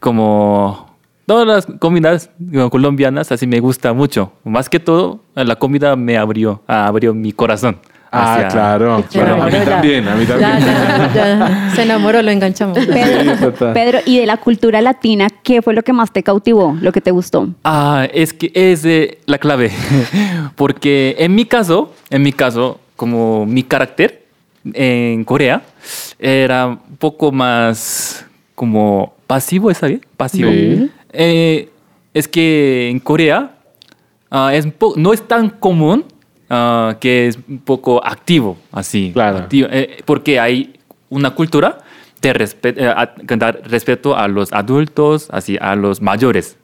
[0.00, 0.96] como
[1.26, 2.30] todas las comidas
[2.70, 4.32] colombianas, así me gusta mucho.
[4.44, 7.78] Más que todo, la comida me abrió, abrió mi corazón.
[8.18, 9.04] Ah, hacia- claro.
[9.08, 10.66] Se Bueno, a enamoró mí también, a mí Ya, también.
[10.66, 11.70] ya, ya.
[11.74, 12.78] Se enamoró, lo enganchamos.
[12.86, 13.72] Pedro.
[13.74, 17.00] Pedro, y de la cultura latina, ¿qué fue lo que más te cautivó, lo que
[17.00, 17.48] te gustó?
[17.64, 19.70] Ah, es que es eh, la clave.
[20.56, 24.24] Porque en mi caso, en mi caso, como mi carácter
[24.72, 25.62] en Corea
[26.18, 30.00] era un poco más como pasivo, ¿está bien?
[30.16, 30.50] Pasivo.
[30.50, 30.90] Sí.
[31.12, 31.68] Eh,
[32.14, 33.50] es que en Corea
[34.30, 36.04] ah, es un po- no es tan común
[36.50, 39.10] ah, que es un poco activo, así.
[39.12, 39.38] Claro.
[39.38, 40.74] activo, eh, porque hay
[41.08, 41.78] una cultura
[42.22, 46.56] de respe- eh, a- dar respeto a los adultos, así, a los mayores.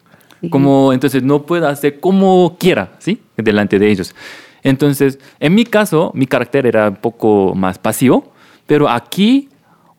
[0.50, 3.20] Como entonces no puede hacer como quiera, ¿sí?
[3.36, 4.12] Delante de ellos.
[4.64, 8.32] Entonces, en mi caso, mi carácter era un poco más pasivo,
[8.66, 9.48] pero aquí,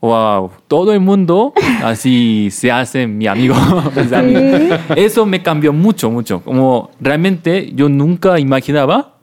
[0.02, 3.54] wow, todo el mundo así se hace mi amigo.
[4.12, 4.80] amigos.
[4.96, 6.40] Eso me cambió mucho, mucho.
[6.42, 9.13] Como realmente yo nunca imaginaba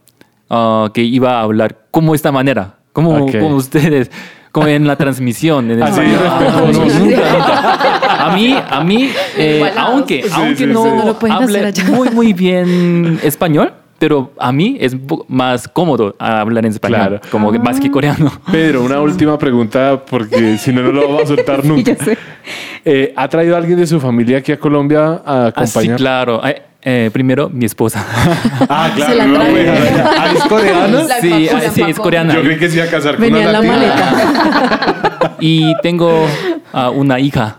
[0.51, 3.39] ah, que iba a hablar como esta manera, como, Ok.
[3.39, 4.11] como ustedes.
[4.51, 5.71] Como en la transmisión.
[5.71, 8.25] En el Así, Ah, no, no, nunca, nunca.
[8.25, 10.89] A mí, a mí eh, aunque, Sí, aunque sí, no, sí.
[11.29, 14.93] No hable muy, muy bien español, pero a mí es
[15.29, 17.21] más cómodo hablar en español, Claro.
[17.31, 18.29] como que más que coreano.
[18.51, 21.93] Pedro, una última pregunta, porque si no, no lo vamos a soltar nunca.
[21.95, 22.17] Ya sé.
[22.83, 25.95] Eh, ¿Ha traído a alguien de su familia aquí a Colombia a Ah, sí, acompañar?
[25.95, 26.41] claro.
[26.83, 28.03] Eh, primero, mi esposa.
[28.69, 29.69] Ah, Se la no, trae.
[30.17, 31.03] ¿ah, ¿Es coreana?
[31.03, 32.33] La sí, ah, sí, es coreana.
[32.33, 35.35] Yo creí que se iba a casar con Venía una en la maleta.
[35.39, 36.27] Y tengo
[36.73, 37.57] ah, una hija.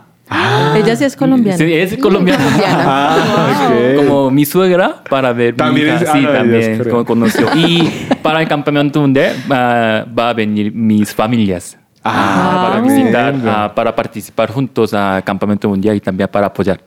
[0.76, 1.58] Ella sí es colombiana.
[1.58, 2.44] Sí, es colombiana.
[2.84, 3.70] Ah.
[3.96, 5.96] Como mi suegra para ver mi También hija.
[5.96, 7.46] es- ah, sí, no, es también como conoció.
[7.54, 7.90] Y
[8.22, 11.76] para el campamento mundial ah, va a venir mis familias.
[12.04, 13.02] Ah, para tremendo.
[13.02, 16.80] visitar, ah, para participar juntos al campamento mundial y también para apoyar.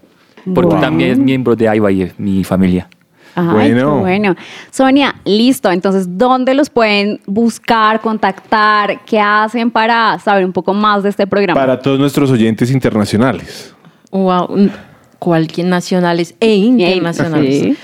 [0.53, 0.81] Porque Wow.
[0.81, 2.87] también es miembro de IYF, mi familia.
[3.37, 3.95] Ay, Bueno.
[3.95, 4.35] qué bueno.
[4.71, 5.69] Sonia, listo.
[5.71, 9.03] Entonces, ¿dónde los pueden buscar, contactar?
[9.05, 11.59] ¿Qué hacen para saber un poco más de este programa?
[11.59, 13.73] Para todos nuestros oyentes internacionales.
[14.11, 14.69] Wow,
[15.19, 17.59] cualquier nacionales e internacionales.
[17.59, 17.77] Sí.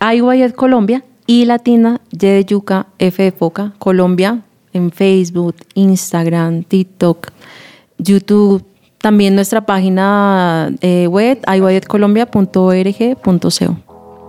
[0.00, 4.42] IYF Colombia y Latina, Y de Yuca, F de Foca, Colombia,
[4.72, 7.28] en Facebook, Instagram, TikTok,
[7.98, 8.64] YouTube,
[9.04, 13.76] también nuestra página eh, web, iyfcolombia.org.co.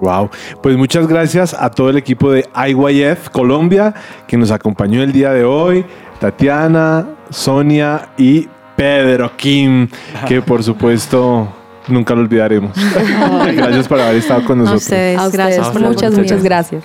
[0.01, 0.29] Wow.
[0.61, 3.93] Pues muchas gracias a todo el equipo de IYF Colombia
[4.27, 5.85] que nos acompañó el día de hoy.
[6.19, 9.87] Tatiana, Sonia y Pedro Kim,
[10.27, 11.47] que por supuesto
[11.87, 12.73] nunca lo olvidaremos.
[13.55, 14.83] gracias por haber estado con A nosotros.
[14.83, 16.83] ustedes, A gracias ustedes, muchas, muchas gracias.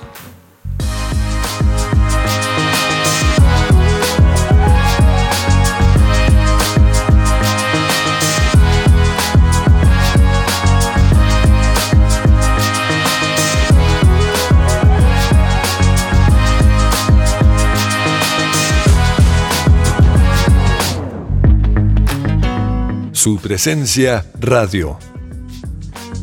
[23.30, 24.98] Su presencia radio.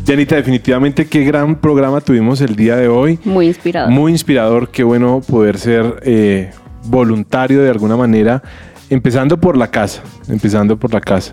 [0.06, 3.18] Janita, definitivamente qué gran programa tuvimos el día de hoy.
[3.24, 3.94] Muy inspirador.
[3.94, 6.52] Muy inspirador, qué bueno poder ser eh,
[6.84, 8.44] voluntario de alguna manera,
[8.90, 11.32] empezando por la casa, empezando por la casa.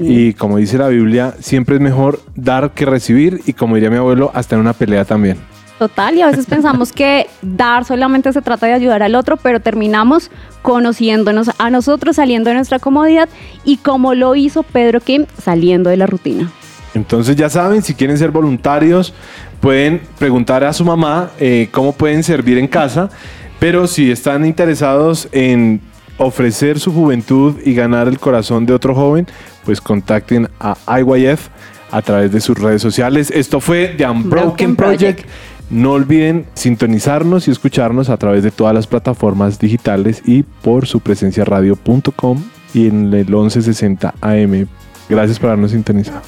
[0.00, 3.96] Y como dice la Biblia, siempre es mejor dar que recibir y como diría mi
[3.96, 5.38] abuelo, hasta en una pelea también.
[5.78, 9.60] Total, y a veces pensamos que dar solamente se trata de ayudar al otro, pero
[9.60, 10.30] terminamos
[10.62, 13.28] conociéndonos a nosotros, saliendo de nuestra comodidad
[13.62, 16.50] y como lo hizo Pedro Kim, saliendo de la rutina.
[16.94, 19.12] Entonces ya saben, si quieren ser voluntarios,
[19.60, 23.10] pueden preguntar a su mamá eh, cómo pueden servir en casa,
[23.58, 25.82] pero si están interesados en
[26.16, 29.26] ofrecer su juventud y ganar el corazón de otro joven,
[29.66, 31.48] pues contacten a IYF
[31.90, 33.30] a través de sus redes sociales.
[33.30, 35.20] Esto fue The Unbroken Broken Project.
[35.20, 35.30] Project.
[35.68, 41.00] No olviden sintonizarnos y escucharnos a través de todas las plataformas digitales y por su
[41.00, 42.42] presencia radio.com
[42.72, 44.68] y en el 1160 AM.
[45.08, 46.22] Gracias por habernos sintonizado.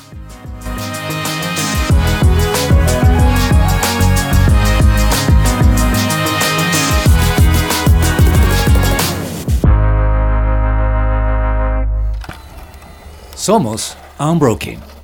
[13.34, 14.97] Somos Unbroken.